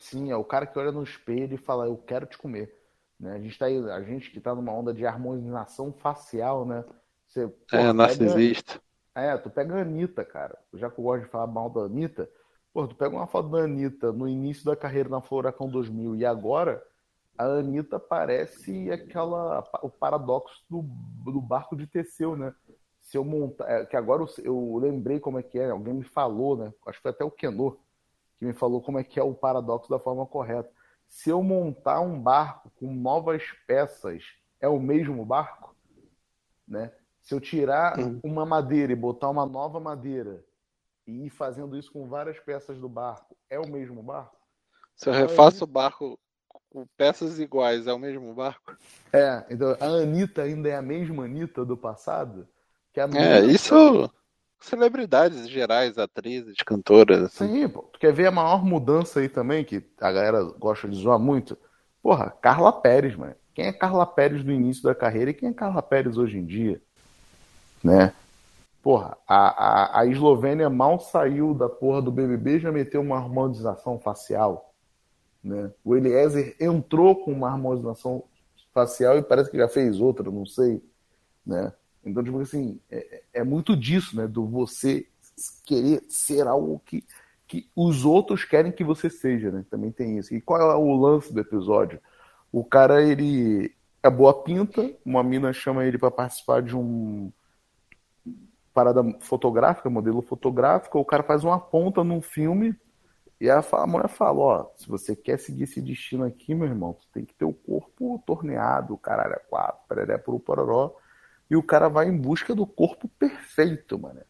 [0.00, 2.74] Sim, é o cara que olha no espelho e fala, eu quero te comer.
[3.18, 3.32] Né?
[3.32, 6.84] A gente tá aí, a gente que tá numa onda de harmonização facial, né?
[7.26, 8.80] Você, é, narcisista.
[9.14, 9.32] Pega...
[9.32, 10.58] É, tu pega a Anitta, cara.
[10.74, 12.28] Já que eu gosto de falar mal da Anitta,
[12.76, 16.26] Pô, tu pega uma foto da Anitta no início da carreira na Furacão 2000 e
[16.26, 16.84] agora,
[17.38, 22.54] a Anitta parece aquela o paradoxo do, do barco de Teseu, né?
[23.00, 26.04] Se eu montar, é, que agora eu, eu, lembrei como é que é, alguém me
[26.04, 26.70] falou, né?
[26.86, 27.78] Acho que foi até o Kenor
[28.38, 30.70] que me falou como é que é o paradoxo da forma correta.
[31.08, 34.24] Se eu montar um barco com novas peças,
[34.60, 35.74] é o mesmo barco,
[36.66, 36.92] né?
[37.22, 40.44] Se eu tirar uma madeira e botar uma nova madeira,
[41.06, 44.36] e ir fazendo isso com várias peças do barco, é o mesmo barco?
[44.94, 46.18] Se eu refaço o barco
[46.70, 48.76] com peças iguais, é o mesmo barco?
[49.12, 52.48] É, então a Anitta ainda é a mesma Anitta do passado?
[52.92, 54.10] Que é, isso
[54.60, 57.22] celebridades gerais, atrizes, cantoras.
[57.22, 57.48] Assim.
[57.48, 57.82] Sim, pô.
[57.92, 61.56] Tu quer ver a maior mudança aí também, que a galera gosta de zoar muito?
[62.02, 63.34] Porra, Carla Pérez, mano.
[63.54, 66.44] Quem é Carla Pérez no início da carreira e quem é Carla Pérez hoje em
[66.44, 66.80] dia?
[67.82, 68.12] Né?
[68.82, 73.98] Porra, a, a, a Eslovênia mal saiu da porra do BBB já meteu uma harmonização
[73.98, 74.74] facial.
[75.42, 75.72] Né?
[75.84, 78.24] O Eliezer entrou com uma harmonização
[78.74, 80.82] facial e parece que já fez outra, não sei.
[81.44, 81.72] Né?
[82.06, 84.26] Então, tipo assim, é, é muito disso, né?
[84.26, 85.06] Do você
[85.64, 87.04] querer ser algo que,
[87.46, 89.64] que os outros querem que você seja, né?
[89.68, 90.34] Também tem isso.
[90.34, 92.00] E qual é o lance do episódio?
[92.52, 97.30] O cara, ele é boa pinta, uma mina chama ele para participar de um
[98.72, 102.76] parada fotográfica, modelo fotográfico, o cara faz uma ponta num filme
[103.40, 106.92] e a, a mulher fala, ó, se você quer seguir esse destino aqui, meu irmão,
[106.92, 110.94] tu tem que ter o corpo torneado, caralho, é quatro, pereré, por pororó,
[111.50, 114.20] e o cara vai em busca do corpo perfeito, mano.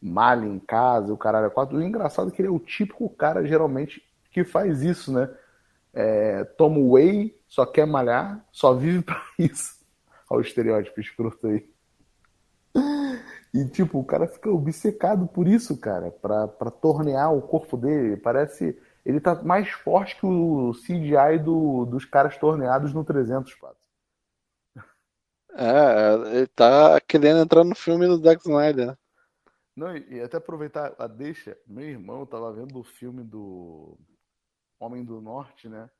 [0.00, 1.78] Malha em casa, o caralho é quatro.
[1.78, 5.30] O engraçado é que ele é o típico cara, geralmente, que faz isso, né?
[5.92, 9.76] É, toma whey, só quer malhar, só vive pra isso.
[10.28, 11.66] Olha o estereótipo escroto aí.
[13.54, 18.16] E, tipo, o cara fica obcecado por isso, cara, pra, pra tornear o corpo dele.
[18.18, 18.78] Parece.
[19.04, 23.85] Ele tá mais forte que o CGI do, dos caras torneados no 300, Pato.
[25.58, 28.88] É, ele tá querendo entrar no filme do Zack Snyder.
[28.88, 28.98] Né?
[29.74, 33.98] Não, e, até aproveitar a deixa, meu irmão tava vendo o filme do
[34.78, 35.90] Homem do Norte, né?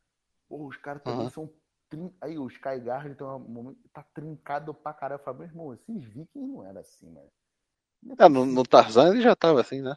[0.48, 1.30] Pô, os caras também uhum.
[1.30, 1.52] são
[1.88, 2.14] trin...
[2.20, 3.78] Aí o Skyguard tem um momento...
[3.92, 5.20] tá trincado pra caralho.
[5.20, 7.30] Eu falei, meu irmão, esses vikings não eram assim, mano.
[8.18, 9.96] É, no, no, Tarzan ele já tava assim, né?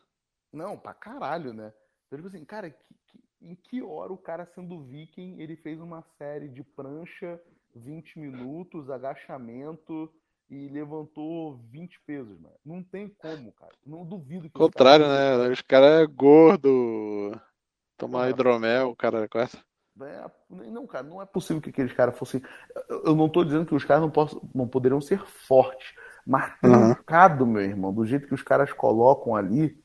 [0.51, 1.74] Não, pra caralho, né?
[2.10, 5.80] Eu digo assim, cara, que, que, em que hora o cara sendo viking, ele fez
[5.80, 7.39] uma série de prancha,
[7.76, 10.12] 20 minutos, agachamento
[10.50, 12.56] e levantou 20 pesos, mano.
[12.66, 13.72] Não tem como, cara.
[13.86, 14.58] Não duvido que.
[14.58, 15.50] Contrário, né?
[15.50, 17.40] Os caras é gordo,
[17.98, 19.58] tomar hidromel, o cara com essa.
[20.02, 22.42] É, não, cara, não é possível que aqueles caras fossem.
[22.90, 25.94] Eu não tô dizendo que os caras não, possam, não poderiam ser fortes.
[26.26, 27.52] Mas trancado, uhum.
[27.52, 29.82] meu irmão, do jeito que os caras colocam ali,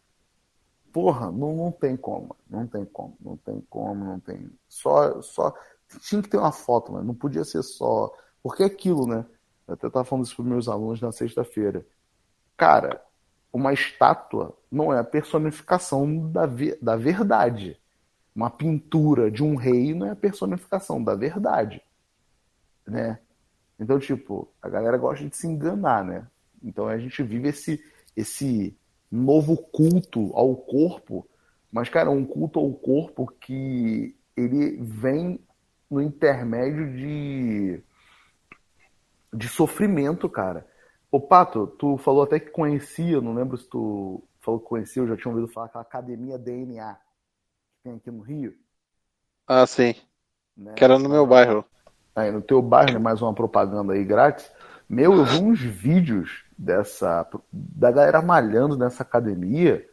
[0.93, 4.51] porra, não, não tem como, não tem como, não tem como, não tem.
[4.69, 5.53] Só, só
[6.01, 7.07] tinha que ter uma foto, mano.
[7.07, 8.13] não podia ser só.
[8.43, 9.25] Porque é aquilo, né?
[9.67, 11.85] Eu até estava falando isso para meus alunos na sexta-feira.
[12.57, 13.03] Cara,
[13.53, 16.43] uma estátua não é a personificação da,
[16.81, 17.81] da verdade.
[18.35, 21.81] Uma pintura de um rei não é a personificação da verdade.
[22.87, 23.19] Né?
[23.79, 26.27] Então, tipo, a galera gosta de se enganar, né?
[26.63, 27.83] Então a gente vive esse,
[28.17, 28.77] esse
[29.11, 31.27] novo culto ao corpo,
[31.71, 35.41] mas, cara, um culto ao corpo que ele vem
[35.91, 37.83] no intermédio de,
[39.33, 40.67] de sofrimento, cara.
[41.11, 45.09] Ô, Pato, tu falou até que conhecia, não lembro se tu falou que conhecia, eu
[45.09, 48.55] já tinha ouvido falar aquela academia DNA que tem aqui no Rio.
[49.47, 49.95] Ah, sim.
[50.57, 50.75] Né?
[50.75, 51.65] Que era no meu bairro.
[52.15, 52.99] Aí, no teu bairro, né?
[52.99, 54.51] mais uma propaganda aí grátis.
[54.89, 59.89] Meu, eu vi uns vídeos dessa da galera malhando nessa academia.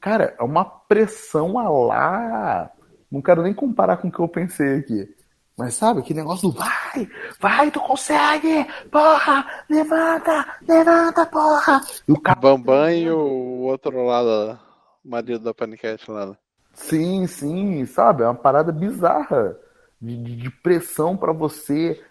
[0.00, 2.70] Cara, é uma pressão a lá.
[3.14, 5.08] Não quero nem comparar com o que eu pensei aqui.
[5.56, 7.08] Mas sabe, que negócio do vai,
[7.38, 11.80] vai, tu consegue, porra, levanta, levanta, porra.
[12.08, 12.40] E o cara...
[12.40, 14.58] Bambam e o outro lado,
[15.04, 16.26] o marido da paniquete lá.
[16.26, 16.36] Né?
[16.72, 19.56] Sim, sim, sabe, é uma parada bizarra
[20.02, 22.02] de, de, de pressão para você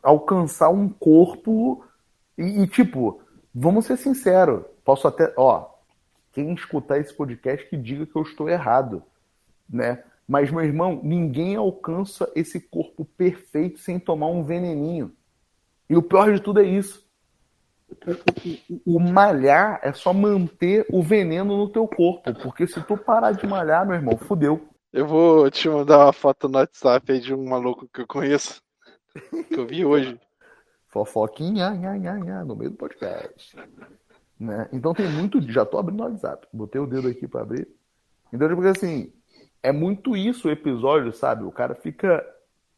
[0.00, 1.84] alcançar um corpo
[2.38, 3.20] e, e, tipo,
[3.52, 5.68] vamos ser sinceros, posso até, ó,
[6.32, 9.02] quem escutar esse podcast que diga que eu estou errado,
[9.70, 10.02] né?
[10.26, 15.12] Mas, meu irmão, ninguém alcança esse corpo perfeito sem tomar um veneninho.
[15.88, 17.04] E o pior de tudo é isso.
[17.88, 22.32] O, o, o, malhar é só manter o veneno no teu corpo.
[22.42, 24.68] Porque se tu parar de malhar, meu irmão, fudeu.
[24.92, 28.62] Eu vou te mandar uma foto no WhatsApp aí de um maluco que eu conheço.
[29.48, 30.18] Que eu vi hoje.
[30.86, 33.56] Fofoquinha, nha, nha, nha, no meio do podcast.
[34.38, 34.68] Né?
[34.72, 35.40] Então tem muito.
[35.50, 36.46] Já tô abrindo o WhatsApp.
[36.52, 37.68] Botei o dedo aqui para abrir.
[38.32, 39.12] Então, porque assim,
[39.62, 41.44] é muito isso o episódio, sabe?
[41.44, 42.24] O cara fica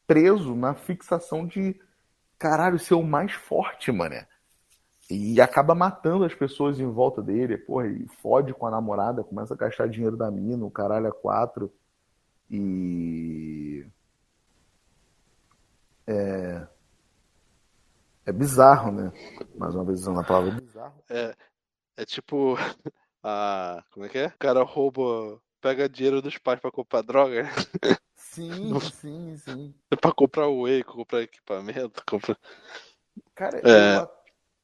[0.07, 1.81] preso na fixação de
[2.39, 4.27] caralho, ser o mais forte, mané.
[5.09, 9.55] E acaba matando as pessoas em volta dele, porra, e fode com a namorada, começa
[9.55, 11.73] a gastar dinheiro da mina, o caralho é quatro.
[12.51, 13.87] E.
[16.07, 16.67] É.
[18.25, 19.13] É bizarro, né?
[19.57, 20.95] Mais uma vez usando a palavra bizarro.
[21.09, 21.35] É,
[21.97, 22.57] é tipo.
[23.25, 24.27] A, como é que é?
[24.27, 27.49] O cara rouba pega dinheiro dos pais pra comprar droga.
[28.17, 29.75] Sim, sim, sim.
[30.01, 32.37] pra comprar whey, comprar equipamento, comprar.
[33.35, 33.99] Cara, é...
[33.99, 34.09] eu...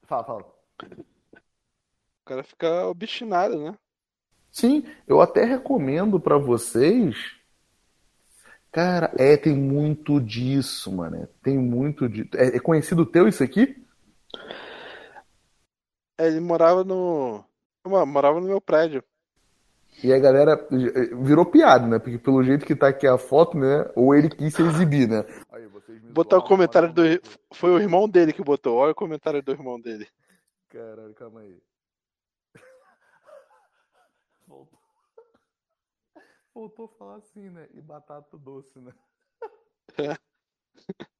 [0.03, 0.55] fala, fala.
[0.83, 3.75] O cara fica obstinado, né?
[4.51, 7.39] Sim, eu até recomendo para vocês
[8.71, 11.27] Cara, é, tem muito disso, mano.
[11.41, 12.29] Tem muito disso.
[12.35, 13.83] É, é conhecido teu isso aqui?
[16.19, 17.43] É, ele morava no.
[17.83, 19.03] Morava no meu prédio.
[20.03, 21.99] E a galera eh, virou piada, né?
[21.99, 23.91] Porque pelo jeito que tá aqui a foto, né?
[23.95, 25.25] Ou ele quis se exibir, né?
[25.51, 25.67] Aí,
[26.11, 27.01] Botar o comentário do.
[27.53, 28.77] Foi o irmão dele que botou.
[28.77, 30.07] Olha o comentário do irmão dele.
[30.69, 31.61] Caralho, calma aí.
[34.47, 34.79] Voltou.
[36.53, 37.67] Voltou a falar assim, né?
[37.73, 38.93] E batata doce, né?
[39.97, 40.15] É.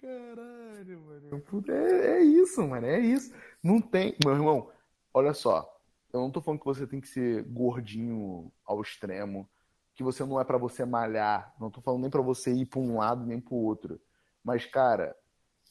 [0.00, 1.44] Caralho, mano.
[1.68, 2.86] É, é isso, mano.
[2.86, 3.34] É isso.
[3.62, 4.16] Não tem.
[4.24, 4.70] Meu irmão,
[5.12, 5.73] olha só.
[6.14, 9.50] Eu não tô falando que você tem que ser gordinho ao extremo,
[9.96, 12.78] que você não é para você malhar, não tô falando nem para você ir para
[12.78, 14.00] um lado nem para o outro.
[14.44, 15.16] Mas cara,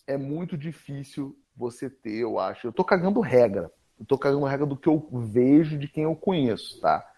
[0.05, 2.67] é muito difícil você ter, eu acho.
[2.67, 3.71] Eu tô cagando regra.
[3.97, 7.09] Eu tô cagando regra do que eu vejo de quem eu conheço, tá?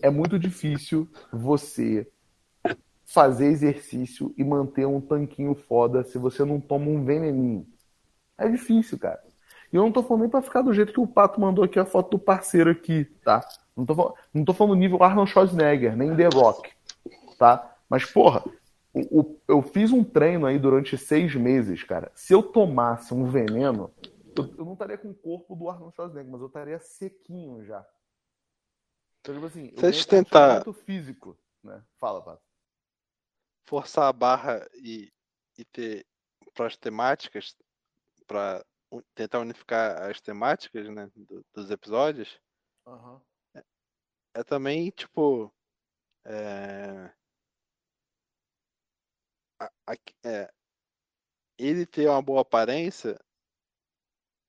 [0.00, 2.08] É muito difícil você
[3.04, 7.66] fazer exercício e manter um tanquinho foda se você não toma um veneninho.
[8.38, 9.20] É difícil, cara.
[9.72, 11.78] E eu não tô falando nem pra ficar do jeito que o Pato mandou aqui
[11.78, 13.46] a foto do parceiro aqui, tá?
[13.76, 16.70] Não tô, não tô falando nível Arnold Schwarzenegger, nem The Rock,
[17.38, 17.76] tá?
[17.88, 18.44] Mas, porra,
[18.92, 22.10] o, o, eu fiz um treino aí durante seis meses, cara.
[22.14, 23.92] Se eu tomasse um veneno,
[24.36, 27.86] eu, eu não estaria com o corpo do Arnold Schwarzenegger, mas eu estaria sequinho já.
[29.20, 30.64] Então, tipo assim, eu Deixa tentar...
[30.72, 31.82] físico, né?
[31.98, 32.42] Fala, Pato.
[33.64, 35.12] Forçar a barra e,
[35.56, 36.04] e ter
[36.54, 37.54] pras temáticas
[38.26, 38.64] para
[39.14, 42.40] tentar unificar as temáticas né, do, dos episódios,
[42.86, 43.20] uhum.
[43.54, 43.62] é,
[44.34, 45.52] é, também, tipo.
[46.24, 47.10] É,
[49.58, 50.52] a, a, é,
[51.58, 53.18] ele ter uma boa aparência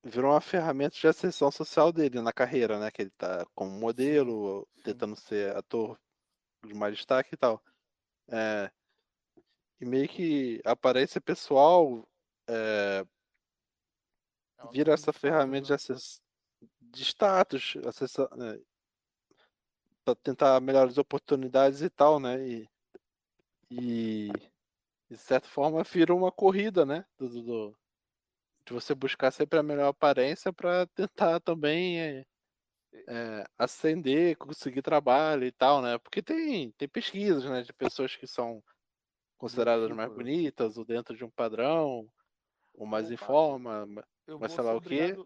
[0.04, 2.90] virou uma ferramenta de ascensão social dele na carreira, né?
[2.92, 6.00] Que ele tá como modelo, tentando ser ator
[6.66, 7.62] de mais destaque e tal.
[8.30, 8.72] É,
[9.80, 12.08] e meio que a aparência pessoal
[12.48, 13.06] é,
[14.72, 16.22] vira essa ferramenta de, acess...
[16.82, 18.30] de status, acessa...
[18.36, 18.60] né?
[20.04, 22.46] para tentar melhores oportunidades e tal, né?
[22.48, 22.70] E,
[23.70, 24.32] e
[25.10, 27.06] de certa forma vira uma corrida, né?
[27.18, 27.78] Do, do,
[28.66, 32.26] de você buscar sempre a melhor aparência para tentar também é,
[33.08, 35.98] é, ascender, conseguir trabalho e tal, né?
[36.00, 37.62] Porque tem, tem pesquisas, né?
[37.62, 38.64] De pessoas que são
[39.38, 42.08] consideradas mais bonitas ou dentro de um padrão,
[42.74, 43.18] ou mais em
[44.38, 45.18] forma, mas sei lá o que,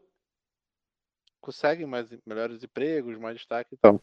[1.46, 4.02] conseguem mais, melhores empregos, mais destaque e tal.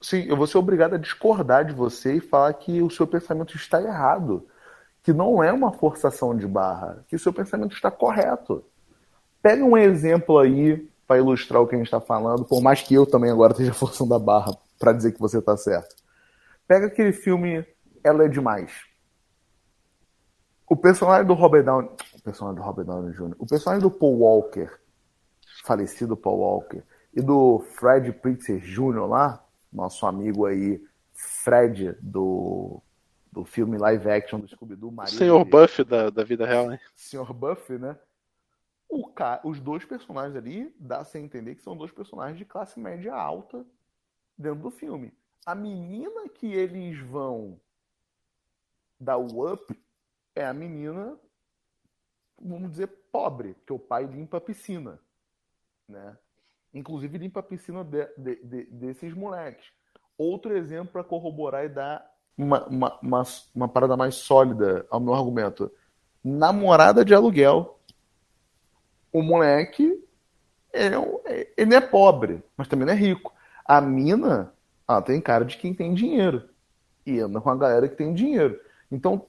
[0.00, 3.56] Sim, eu vou ser obrigado a discordar de você e falar que o seu pensamento
[3.56, 4.46] está errado.
[5.02, 8.64] Que não é uma forçação de barra, que o seu pensamento está correto.
[9.40, 12.94] Pega um exemplo aí para ilustrar o que a gente está falando, por mais que
[12.94, 15.96] eu também agora esteja forçando a barra para dizer que você está certo.
[16.66, 17.64] Pega aquele filme
[18.04, 18.91] Ela é Demais.
[20.72, 24.20] O personagem do Robert Downey, o personagem do Robert Downey Jr., o personagem do Paul
[24.20, 24.74] Walker,
[25.62, 29.06] falecido Paul Walker, e do Fred Pritzker Jr.
[29.06, 32.82] lá, nosso amigo aí, Fred do,
[33.30, 34.94] do filme live action do Scooby-Doo.
[35.08, 36.80] Senhor Buff da, da vida real, né?
[36.96, 37.94] Senhor Buff, né?
[38.88, 39.12] O.
[39.44, 43.62] Os dois personagens ali, dá-se a entender que são dois personagens de classe média alta
[44.38, 45.12] dentro do filme.
[45.44, 47.60] A menina que eles vão
[48.98, 49.82] dar o up
[50.34, 51.16] é a menina,
[52.40, 54.98] vamos dizer, pobre, que o pai limpa a piscina,
[55.88, 56.16] né?
[56.74, 59.66] Inclusive limpa a piscina de, de, de, desses moleques.
[60.16, 63.22] Outro exemplo para corroborar e dar uma, uma, uma,
[63.54, 65.70] uma parada mais sólida ao meu argumento.
[66.24, 67.78] Namorada de aluguel.
[69.12, 70.02] O moleque,
[70.72, 73.34] ele, é, ele é pobre, mas também não é rico.
[73.64, 74.52] A mina,
[74.88, 76.48] ela tem cara de quem tem dinheiro.
[77.04, 78.58] E anda com a galera que tem dinheiro.
[78.90, 79.26] Então,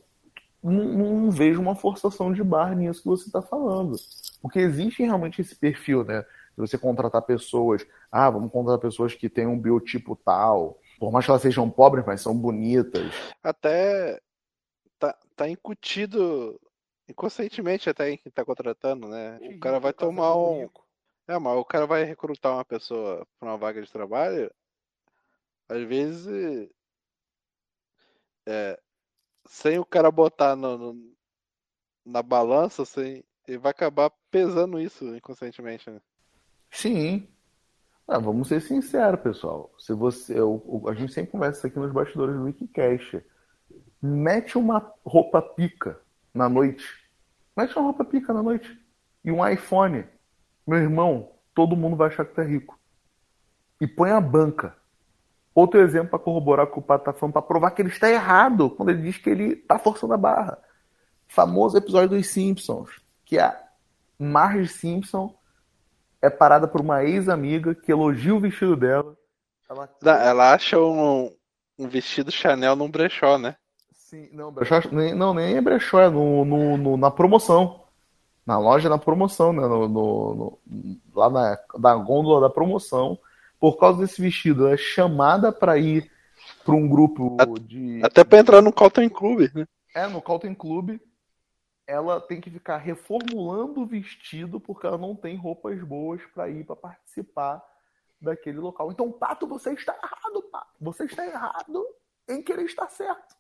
[0.64, 3.98] não, não, vejo uma forçação de barra nisso que você está falando.
[4.42, 6.22] Porque existe realmente esse perfil, né?
[6.22, 7.86] De você contratar pessoas.
[8.12, 10.80] Ah, vamos contratar pessoas que têm um biotipo tal.
[10.98, 13.14] Por mais que elas sejam pobres, mas são bonitas.
[13.44, 14.22] Até
[14.98, 16.60] tá, tá incutido
[17.10, 19.38] inconscientemente até em quem tá contratando, né?
[19.42, 20.70] O cara vai tomar um.
[21.28, 24.50] É, mas o cara vai recrutar uma pessoa para uma vaga de trabalho.
[25.68, 26.70] Às vezes.
[28.46, 28.80] É,
[29.46, 31.14] sem o cara botar no, no,
[32.06, 36.00] na balança, sem, ele vai acabar pesando isso inconscientemente, né?
[36.72, 37.28] Sim.
[38.08, 39.74] Ah, vamos ser sinceros, pessoal.
[39.78, 43.24] Se você, eu, a gente sempre conversa aqui nos bastidores do Wikicast.
[44.02, 46.00] Mete uma roupa pica
[46.34, 46.86] na noite.
[47.56, 48.78] Mete uma roupa pica na noite.
[49.24, 50.06] E um iPhone.
[50.68, 52.78] Meu irmão, todo mundo vai achar que tá rico.
[53.80, 54.76] E põe a banca.
[55.56, 58.72] Outro exemplo para corroborar que o Pato tá falando, para provar que ele está errado
[58.72, 60.58] quando ele diz que ele está forçando a barra.
[61.28, 62.90] Famoso episódio dos Simpsons,
[63.24, 63.60] que a
[64.18, 65.36] Marge Simpson
[66.22, 69.16] é parada por uma ex-amiga que elogia o vestido dela.
[69.70, 71.32] Ela, ela acha um,
[71.78, 73.56] um vestido Chanel num brechó, né?
[73.94, 77.84] Sim, não, brechó, nem, não, nem é brechó, é no, no, no, na promoção.
[78.46, 79.62] Na loja na promoção, né?
[79.62, 80.60] No, no,
[81.16, 83.18] lá na, na gôndola da promoção.
[83.64, 86.12] Por causa desse vestido, ela é chamada para ir
[86.66, 88.02] para um grupo de.
[88.04, 89.66] Até para entrar no Calton Club, né?
[89.96, 91.00] É, no Calton Club.
[91.88, 96.66] Ela tem que ficar reformulando o vestido porque ela não tem roupas boas para ir
[96.66, 97.64] para participar
[98.20, 98.92] daquele local.
[98.92, 100.74] Então, Pato, você está errado, Pato.
[100.82, 101.86] Você está errado
[102.28, 103.34] em querer estar certo.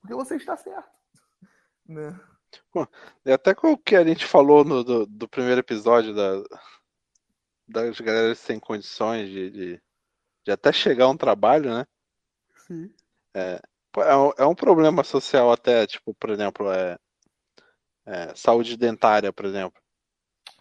[0.00, 0.96] Porque você está certo.
[1.88, 2.16] Né?
[3.24, 6.40] É até com o que a gente falou no, do, do primeiro episódio da,
[7.70, 9.82] das galera sem condições de, de,
[10.44, 11.86] de, até chegar a um trabalho, né?
[12.56, 12.92] Sim.
[13.34, 13.60] É,
[13.98, 16.98] é, um, é um problema social até, tipo, por exemplo, é,
[18.06, 19.80] é, saúde dentária, por exemplo.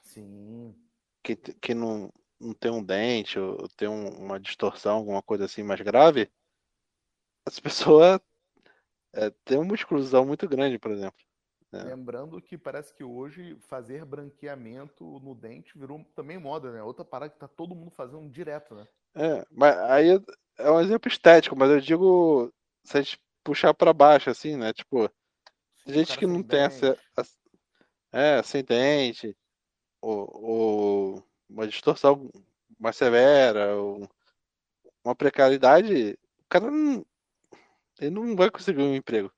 [0.04, 0.76] Sim.
[1.24, 5.64] Que, que não, não tem um dente ou tem um, uma distorção, alguma coisa assim
[5.64, 6.32] mais grave,
[7.46, 8.22] essa pessoa
[9.14, 11.29] é, tem uma exclusão muito grande, por exemplo.
[11.72, 11.84] É.
[11.84, 16.82] Lembrando que parece que hoje fazer branqueamento no dente virou também moda, né?
[16.82, 18.88] Outra parada que tá todo mundo fazendo direto, né?
[19.14, 20.20] É, mas aí
[20.58, 22.52] é um exemplo estético, mas eu digo
[22.84, 24.74] se a gente puxar para baixo, assim, né?
[24.74, 25.10] Tipo,
[25.86, 26.98] Sim, gente que não tem essa,
[28.12, 29.38] é, sem dente,
[30.02, 32.32] ou, ou uma distorção
[32.80, 33.76] mais severa,
[35.04, 37.06] uma precariedade, o cara não,
[38.00, 39.32] ele não vai conseguir um emprego.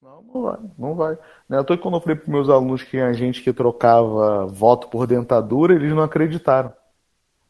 [0.00, 1.18] Não, não vai, não vai.
[1.48, 5.06] Né, tô quando eu falei para meus alunos que a gente que trocava voto por
[5.06, 6.72] dentadura, eles não acreditaram.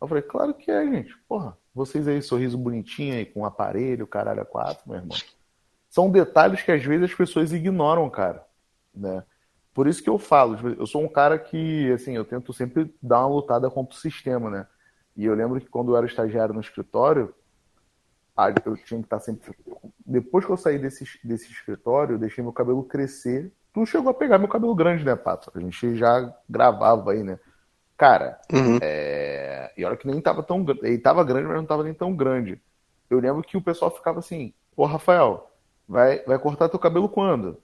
[0.01, 1.17] Eu falei, claro que é, gente.
[1.29, 5.17] Porra, vocês aí, sorriso bonitinho aí, com aparelho, caralho, a quatro, meu irmão.
[5.91, 8.47] São detalhes que às vezes as pessoas ignoram, cara.
[8.95, 9.23] Né?
[9.75, 12.93] Por isso que eu falo, tipo, eu sou um cara que, assim, eu tento sempre
[13.03, 14.67] dar uma lutada contra o sistema, né?
[15.17, 17.35] E eu lembro que quando eu era estagiário no escritório,
[18.65, 19.53] eu tinha que estar sempre.
[20.07, 23.53] Depois que eu saí desse, desse escritório, eu deixei meu cabelo crescer.
[23.73, 25.51] Tu chegou a pegar meu cabelo grande, né, Pato?
[25.55, 27.39] A gente já gravava aí, né?
[27.97, 28.79] Cara, uhum.
[28.81, 29.73] é...
[29.77, 30.87] e olha que nem tava tão grande.
[30.87, 32.61] Ele tava grande, mas não tava nem tão grande.
[33.11, 35.51] Eu lembro que o pessoal ficava assim: Pô, Rafael,
[35.89, 37.61] vai, vai cortar teu cabelo quando?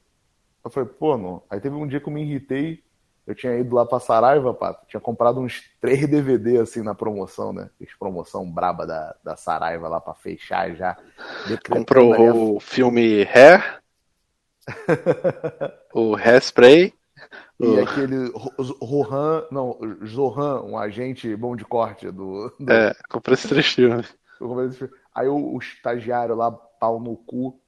[0.65, 1.43] Eu falei, pô, não.
[1.49, 2.83] Aí teve um dia que eu me irritei.
[3.27, 4.87] Eu tinha ido lá pra Saraiva, pato.
[4.87, 7.71] Tinha comprado uns três DVD assim na promoção, né?
[7.79, 10.97] Fiz promoção braba da, da Saraiva lá pra fechar já.
[11.71, 13.81] Comprou o filme Hair,
[15.95, 16.93] o Hairspray.
[17.61, 17.83] E o...
[17.83, 18.33] aquele
[18.83, 22.55] Rohan, não, Zohan, um agente bom de corte do.
[22.59, 22.73] do...
[22.73, 24.15] É, comprei esses três filmes.
[25.15, 27.59] Aí o, o estagiário lá, pau no cu,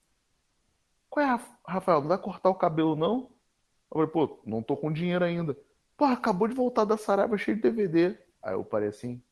[1.16, 2.02] qual é, Rafael?
[2.02, 3.30] Não vai cortar o cabelo, não?
[3.90, 5.56] Eu falei, pô, não tô com dinheiro ainda.
[5.96, 8.18] Pô, acabou de voltar da Saraiva cheio de DVD.
[8.42, 9.22] Aí eu parei assim,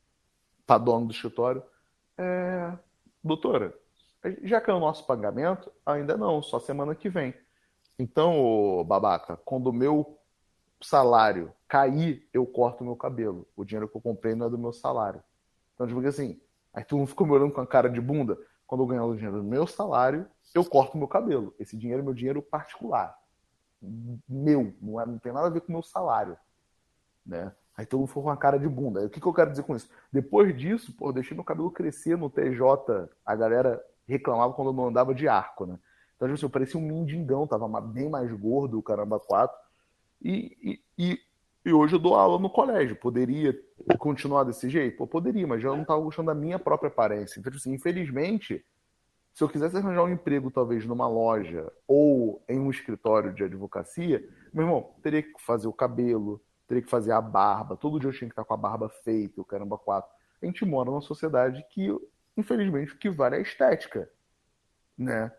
[0.66, 1.62] pra dono do escritório.
[2.16, 2.72] É,
[3.22, 3.74] doutora,
[4.42, 5.70] já caiu o nosso pagamento?
[5.84, 7.34] Ainda não, só semana que vem.
[7.98, 10.18] Então, ô, babaca, quando o meu
[10.80, 13.46] salário cair, eu corto o meu cabelo.
[13.56, 15.22] O dinheiro que eu comprei não é do meu salário.
[15.74, 16.40] Então, tipo assim,
[16.72, 18.38] aí tu não ficou me olhando com a cara de bunda.
[18.66, 21.54] Quando eu ganhar o dinheiro do meu salário, eu corto meu cabelo.
[21.58, 23.16] Esse dinheiro é meu dinheiro particular.
[24.28, 26.36] Meu, não, é, não tem nada a ver com o meu salário.
[27.24, 27.52] Né?
[27.76, 29.04] Aí todo mundo ficou com a cara de bunda.
[29.04, 29.90] O que, que eu quero dizer com isso?
[30.12, 33.08] Depois disso, pô, eu deixei meu cabelo crescer no TJ.
[33.24, 35.78] A galera reclamava quando eu não andava de arco, né?
[36.16, 39.56] Então, tipo assim, eu parecia um mendigão, tava bem mais gordo, o caramba, quatro.
[40.22, 41.20] E, e, e,
[41.66, 42.96] e, hoje eu dou aula no colégio.
[42.96, 43.58] Poderia
[43.98, 44.96] continuar desse jeito?
[44.96, 47.40] Pô, poderia, mas já não tava gostando da minha própria aparência.
[47.40, 48.64] Então, tipo assim, infelizmente,
[49.34, 54.24] se eu quisesse arranjar um emprego, talvez numa loja ou em um escritório de advocacia,
[54.52, 58.14] meu irmão, teria que fazer o cabelo, teria que fazer a barba, todo dia eu
[58.14, 60.08] tinha que estar com a barba feita, o caramba quatro.
[60.40, 61.92] A gente mora numa sociedade que,
[62.36, 64.08] infelizmente, o que vale é a estética,
[64.96, 65.32] né?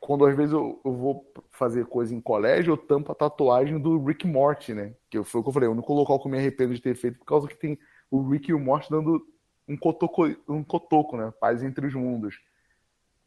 [0.00, 4.04] Quando às vezes eu, eu, vou fazer coisa em colégio, eu tampo a tatuagem do
[4.04, 4.96] Rick Morty, né?
[5.08, 6.96] Que foi o que eu falei, o único local que eu me arrependo de ter
[6.96, 7.78] feito por causa que tem
[8.10, 9.24] o Rick e o Morty dando
[9.68, 11.32] um cotoco, um cotoco, né?
[11.38, 12.36] Paz entre os mundos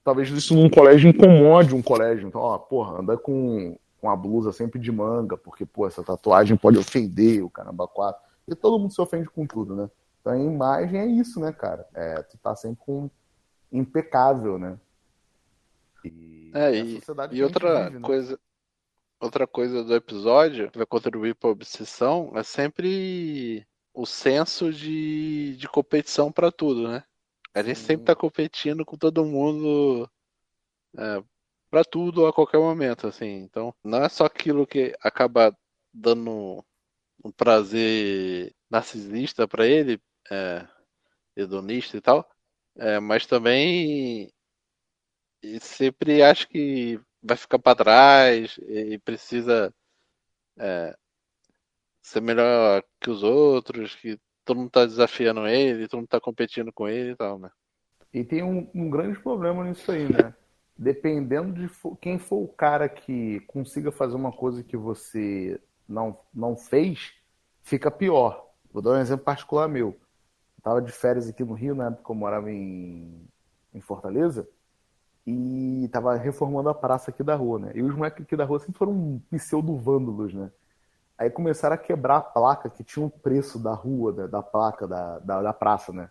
[0.06, 2.28] talvez isso num colégio incomode um colégio.
[2.28, 6.56] Então, ó, porra, anda com, com a blusa sempre de manga, porque, pô, essa tatuagem
[6.56, 8.22] pode ofender o caramba quatro.
[8.48, 9.90] E todo mundo se ofende com tudo, né?
[10.22, 11.88] Então a imagem é isso, né, cara?
[11.94, 13.10] É, tu tá sempre com
[13.72, 14.78] impecável, né?
[16.04, 17.02] E, é, e,
[17.32, 18.02] e outra vive, né?
[18.02, 18.32] coisa.
[18.34, 18.38] Né?
[19.20, 25.56] Outra coisa do episódio que vai contribuir para a obsessão é sempre o senso de,
[25.56, 27.04] de competição para tudo, né?
[27.56, 30.10] A gente sempre tá competindo com todo mundo
[30.98, 31.24] é,
[31.70, 33.44] para tudo a qualquer momento, assim.
[33.44, 35.58] Então, não é só aquilo que acaba
[35.94, 36.62] dando
[37.24, 40.68] um prazer narcisista para ele, é,
[41.34, 42.30] hedonista e tal,
[42.76, 44.30] é, mas também
[45.62, 49.74] sempre acha que vai ficar para trás e precisa
[50.60, 50.94] é,
[52.02, 56.72] ser melhor que os outros, que todo mundo tá desafiando ele, todo mundo tá competindo
[56.72, 57.50] com ele e tal, né?
[58.14, 60.34] E tem um, um grande problema nisso aí, né?
[60.78, 61.70] Dependendo de
[62.00, 67.14] quem for o cara que consiga fazer uma coisa que você não, não fez,
[67.64, 68.50] fica pior.
[68.72, 69.88] Vou dar um exemplo particular meu.
[70.58, 73.26] Eu tava de férias aqui no Rio, na época que eu morava em,
[73.74, 74.48] em Fortaleza,
[75.26, 77.72] e tava reformando a praça aqui da rua, né?
[77.74, 80.52] E os moleques aqui da rua sempre foram pseudo-vândalos, né?
[81.18, 84.28] Aí começaram a quebrar a placa que tinha o um preço da rua, né?
[84.28, 86.10] da placa da, da, da, praça, né?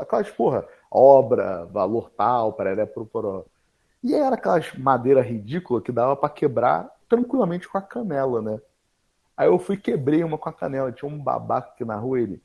[0.00, 3.44] Aquelas, porra, obra, valor tal, pararé, poró.
[4.02, 8.60] E era aquelas madeira ridícula que dava para quebrar tranquilamente com a canela, né?
[9.36, 10.90] Aí eu fui quebrei uma com a canela.
[10.90, 12.42] Tinha um babaca aqui na rua, ele.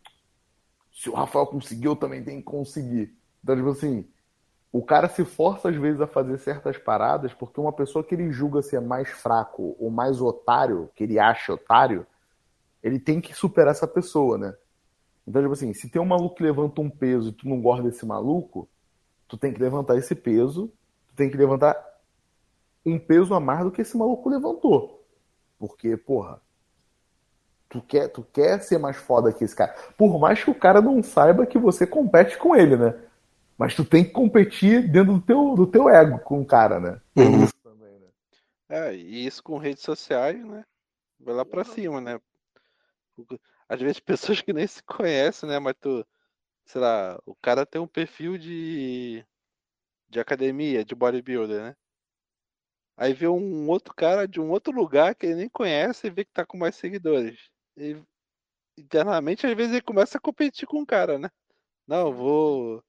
[0.91, 3.16] Se o Rafael conseguiu, eu também tenho que conseguir.
[3.43, 4.08] Então, tipo assim,
[4.74, 8.32] o cara se força às vezes a fazer certas paradas porque uma pessoa que ele
[8.32, 12.07] julga ser mais fraco ou mais otário, que ele acha otário,
[12.82, 14.51] ele tem que superar essa pessoa, né?
[15.28, 17.84] Então, tipo assim, se tem um maluco que levanta um peso e tu não gosta
[17.84, 18.67] desse maluco,
[19.28, 20.74] tu tem que levantar esse peso,
[21.07, 21.78] tu tem que levantar
[22.84, 25.05] um peso a mais do que esse maluco levantou.
[25.59, 26.41] Porque, porra,
[27.69, 29.76] tu quer, tu quer ser mais foda que esse cara.
[29.95, 32.95] Por mais que o cara não saiba que você compete com ele, né?
[33.58, 37.01] Mas tu tem que competir dentro do teu, do teu ego com o cara, né?
[37.16, 37.43] Uhum.
[37.43, 38.08] Isso também, né?
[38.70, 40.66] É, e isso com redes sociais, né?
[41.20, 42.20] Vai lá pra cima, né?
[43.70, 45.60] Às vezes pessoas que nem se conhecem, né?
[45.60, 46.06] Mas tu,
[46.66, 49.24] sei lá, o cara tem um perfil de,
[50.10, 51.76] de academia, de bodybuilder, né?
[52.95, 56.24] Aí vê um outro cara de um outro lugar que ele nem conhece e vê
[56.24, 57.97] que tá com mais seguidores e,
[58.78, 61.30] internamente, às vezes ele começa a competir com o cara, né?
[61.88, 62.84] Não, vou,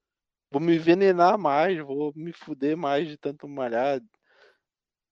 [0.54, 4.00] vou me envenenar mais, vou me fuder mais de tanto malhar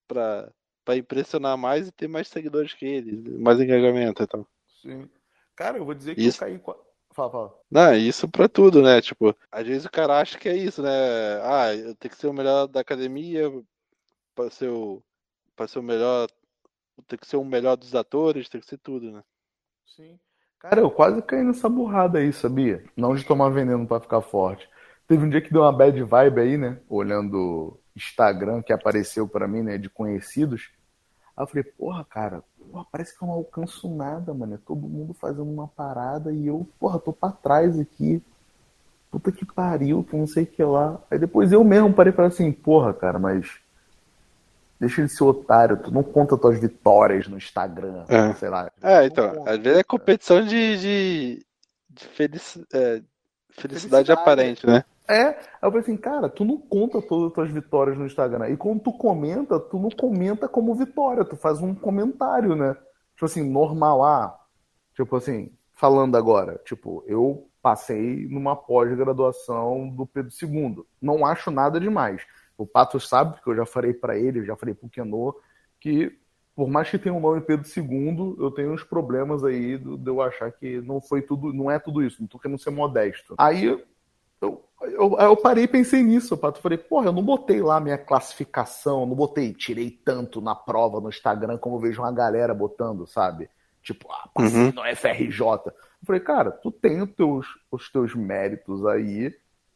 [0.07, 0.53] pra,
[0.85, 4.47] pra impressionar mais e ter mais seguidores que ele, mais engajamento e tal.
[4.81, 5.11] Sim.
[5.57, 6.45] Cara, eu vou dizer que isso...
[6.45, 6.61] eu caí.
[7.13, 7.59] Fala, fala.
[7.69, 9.01] Não, isso pra tudo, né?
[9.03, 10.91] Tipo, às vezes o cara acha que é isso, né?
[11.43, 13.51] Ah, eu tenho que ser o melhor da academia
[14.35, 15.03] pra ser o,
[15.57, 16.29] pra ser o melhor.
[17.09, 19.23] Tem que ser o melhor dos atores, tem que ser tudo, né?
[19.85, 20.19] Sim.
[20.61, 22.85] Cara, eu quase caí nessa burrada aí, sabia?
[22.97, 24.71] Não de tomar veneno para ficar forte.
[25.13, 26.79] Teve um dia que deu uma bad vibe aí, né?
[26.89, 29.77] Olhando Instagram que apareceu para mim, né?
[29.77, 30.71] De conhecidos.
[31.37, 34.55] Aí eu falei, porra, cara, porra, parece que eu não alcanço nada, mano.
[34.55, 38.23] É todo mundo fazendo uma parada e eu, porra, tô pra trás aqui.
[39.11, 40.99] Puta que pariu, que não sei o que lá.
[41.11, 43.61] Aí depois eu mesmo parei para assim, porra, cara, mas
[44.81, 48.35] Deixa ele ser otário, tu não conta tuas vitórias no Instagram, é.
[48.35, 48.73] sei lá.
[48.83, 51.47] É, então, conta, às vezes é competição de, de,
[51.89, 53.01] de felici, é,
[53.51, 54.85] felicidade, felicidade, aparente, né?
[55.09, 58.49] É, aí eu falei assim, cara, tu não conta todas as tuas vitórias no Instagram.
[58.49, 62.75] E quando tu comenta, tu não comenta como vitória, tu faz um comentário, né?
[63.15, 64.41] Tipo assim, normal, ah,
[64.95, 70.85] tipo assim, falando agora, tipo, eu passei numa pós-graduação do Pedro II.
[71.01, 72.23] Não acho nada demais.
[72.57, 75.35] O Pato sabe, porque eu já falei para ele, já falei pro Kenô,
[75.81, 76.17] que
[76.55, 80.21] por mais que tenha um nome Pedro II, eu tenho uns problemas aí de eu
[80.21, 83.35] achar que não foi tudo, não é tudo isso, não tô querendo ser modesto.
[83.39, 83.83] Aí
[84.85, 86.61] eu, eu, parei e pensei nisso, Pato.
[86.61, 91.09] Falei, porra, eu não botei lá minha classificação, não botei, tirei tanto na prova no
[91.09, 93.49] Instagram como eu vejo uma galera botando, sabe?
[93.83, 94.73] Tipo, ah, passei uhum.
[94.73, 95.41] no FRJ.
[95.41, 99.35] Eu falei, cara, tu tem os teus, os teus méritos aí,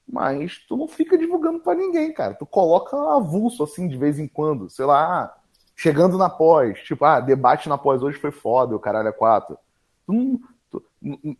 [0.08, 2.34] mas tu não fica divulgando para ninguém, cara.
[2.34, 5.36] Tu coloca avulso assim de vez em quando, sei lá,
[5.74, 9.58] chegando na pós, tipo, ah, debate na pós hoje foi foda, o caralho é quatro.
[10.06, 10.40] Tu não,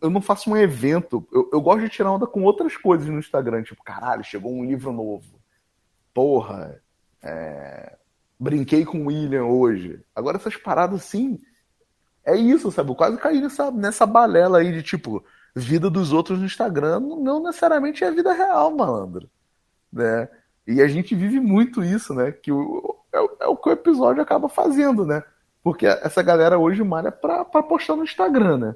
[0.01, 3.19] eu não faço um evento, eu, eu gosto de tirar onda com outras coisas no
[3.19, 5.39] Instagram, tipo, caralho, chegou um livro novo.
[6.13, 6.81] Porra,
[7.21, 7.97] é...
[8.39, 10.01] brinquei com o William hoje.
[10.15, 11.39] Agora essas paradas assim,
[12.25, 12.91] é isso, sabe?
[12.91, 15.23] Eu quase caí nessa, nessa balela aí de tipo,
[15.55, 19.29] vida dos outros no Instagram não necessariamente é a vida real, malandro.
[19.91, 20.29] Né?
[20.65, 22.31] E a gente vive muito isso, né?
[22.31, 25.23] Que o, é, é, o que o episódio acaba fazendo, né?
[25.63, 28.75] Porque essa galera hoje malha pra, pra postar no Instagram, né?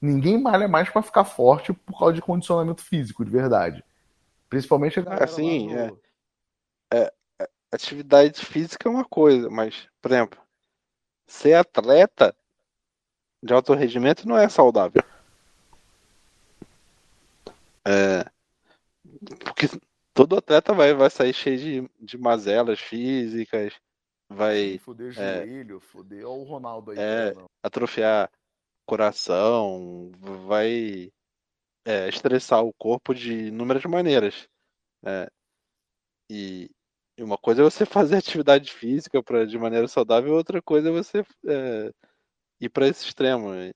[0.00, 3.82] Ninguém malha mais para ficar forte por causa de condicionamento físico, de verdade.
[4.48, 5.24] Principalmente a galera.
[5.24, 5.98] Assim, no...
[6.92, 10.40] é, é, atividade física é uma coisa, mas, por exemplo,
[11.26, 12.34] ser atleta
[13.42, 15.02] de alto rendimento não é saudável.
[17.86, 18.24] É,
[19.44, 19.68] porque
[20.14, 23.74] todo atleta vai, vai sair cheio de, de mazelas físicas,
[24.28, 24.78] vai.
[24.78, 26.24] Foder é, joelho, foder.
[26.24, 26.98] Olha o Ronaldo aí.
[26.98, 28.30] É, atrofiar
[28.86, 30.10] coração,
[30.46, 31.12] vai
[31.84, 34.48] é, estressar o corpo de inúmeras maneiras.
[35.04, 35.28] É,
[36.30, 36.70] e,
[37.18, 40.92] e, uma coisa é você fazer atividade física pra, de maneira saudável, outra coisa é
[40.92, 41.92] você é,
[42.60, 43.70] ir para esse extremo e,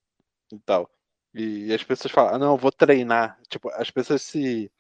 [0.53, 0.91] e tal.
[1.35, 3.39] E, e, as pessoas falam, ah, não, eu vou treinar.
[3.49, 4.71] Tipo, as pessoas se.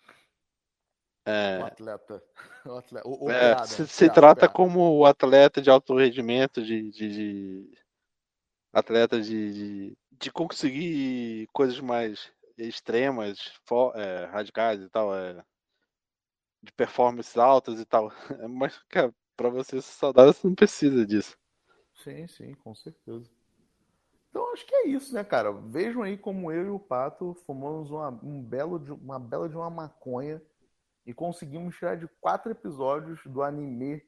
[1.26, 2.22] É, o atleta.
[2.66, 4.52] O atleta o, o é, piada, se, se trata piada.
[4.52, 7.78] como o atleta de alto rendimento, de, de, de
[8.74, 13.38] atleta de, de, de, conseguir coisas mais extremas,
[13.94, 15.44] é, radicais e tal, é,
[16.62, 18.10] de performances altas e tal.
[18.50, 21.36] Mas, cara, pra você ser saudável, você não precisa disso.
[22.02, 23.30] Sim, sim, com certeza.
[24.30, 25.52] Então acho que é isso, né, cara?
[25.52, 29.56] Vejam aí como eu e o Pato fumamos uma, um belo de, uma bela de
[29.56, 30.40] uma maconha
[31.06, 34.02] e conseguimos tirar de quatro episódios do anime,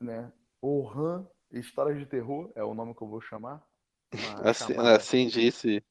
[0.00, 0.32] né?
[0.60, 3.64] Ohan Histórias de Terror, é o nome que eu vou chamar.
[4.44, 5.84] Assim, assim disse.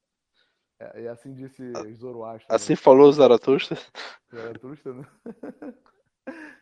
[0.80, 1.64] É, e assim disse
[1.94, 2.54] Zoroastro.
[2.54, 2.78] Assim né?
[2.78, 3.78] falou Zaratustra.
[4.34, 5.06] Zaratustra, né?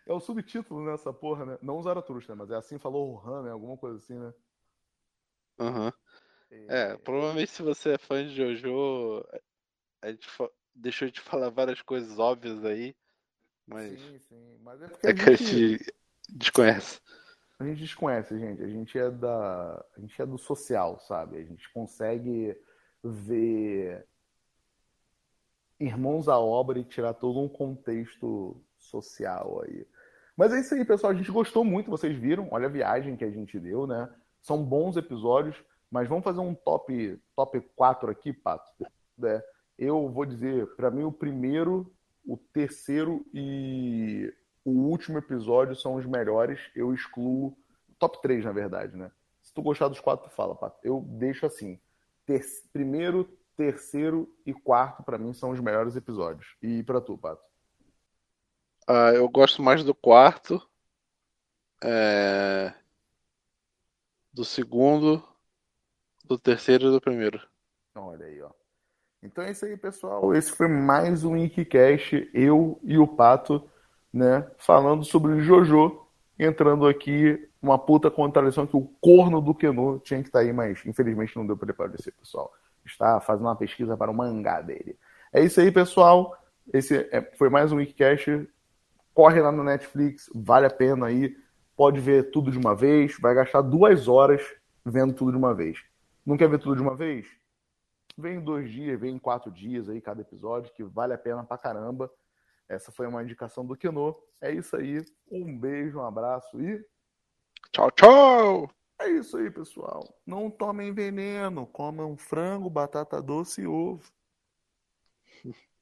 [0.06, 1.58] É o subtítulo nessa porra, né?
[1.62, 3.52] Não Zaratustra, mas é assim falou Rohan, né?
[3.52, 4.34] Alguma coisa assim, né?
[5.58, 5.94] Aham.
[6.52, 6.66] Uhum.
[6.70, 9.26] É, provavelmente se você é fã de Jojo,
[10.02, 10.28] a gente
[10.76, 12.96] deixou de falar várias coisas óbvias aí,
[13.66, 14.00] mas.
[14.00, 14.58] Sim, sim.
[14.62, 15.94] Mas é, é que a gente
[16.30, 17.00] desconhece.
[17.64, 18.62] A gente desconhece, gente.
[18.62, 19.86] A gente é da.
[19.96, 21.38] A gente é do social, sabe?
[21.38, 22.58] A gente consegue
[23.02, 24.06] ver
[25.80, 29.88] irmãos à obra e tirar todo um contexto social aí.
[30.36, 31.14] Mas é isso aí, pessoal.
[31.14, 32.50] A gente gostou muito, vocês viram.
[32.52, 34.10] Olha a viagem que a gente deu, né?
[34.42, 35.56] São bons episódios.
[35.90, 38.68] Mas vamos fazer um top, top 4 aqui, Pato.
[39.24, 39.42] É,
[39.78, 41.94] eu vou dizer, para mim, o primeiro,
[42.26, 44.34] o terceiro e
[44.66, 46.60] o último episódio são os melhores.
[46.76, 47.58] Eu excluo.
[48.00, 49.12] Top 3, na verdade, né?
[49.42, 50.80] Se tu gostar dos quatro, tu fala, Pato.
[50.84, 51.80] Eu deixo assim.
[52.26, 52.42] Ter,
[52.72, 53.26] primeiro,
[53.56, 56.56] terceiro e quarto, para mim, são os melhores episódios.
[56.62, 57.44] E para tu, Pato?
[58.88, 60.62] Ah, eu gosto mais do quarto.
[61.84, 62.74] É...
[64.32, 65.24] Do segundo
[66.24, 67.42] do terceiro e do primeiro.
[67.96, 68.50] Olha aí, ó.
[69.22, 70.34] Então é isso aí, pessoal.
[70.34, 73.70] Esse foi mais um Inkcast, eu e o Pato,
[74.14, 76.06] né, falando sobre Jojo,
[76.38, 80.54] entrando aqui uma puta contradição que o corno do Keno tinha que estar tá aí,
[80.54, 82.52] mas infelizmente não deu para aparecer, pessoal.
[82.86, 84.98] Está fazendo uma pesquisa para o mangá dele.
[85.32, 86.38] É isso aí, pessoal.
[86.72, 88.48] Esse é, foi mais um Wikicast.
[89.14, 91.36] Corre lá no Netflix, vale a pena aí.
[91.76, 93.18] Pode ver tudo de uma vez.
[93.20, 94.44] Vai gastar duas horas
[94.86, 95.80] vendo tudo de uma vez.
[96.26, 97.26] Não quer ver tudo de uma vez?
[98.18, 101.44] Vem em dois dias, vem em quatro dias aí cada episódio, que vale a pena
[101.44, 102.12] pra caramba.
[102.70, 104.16] Essa foi uma indicação do Keno.
[104.42, 105.04] É isso aí.
[105.32, 106.86] Um beijo, um abraço e.
[107.72, 108.70] Tchau, tchau!
[109.00, 110.02] É isso aí, pessoal.
[110.26, 114.12] Não tomem veneno, comam frango, batata doce e ovo.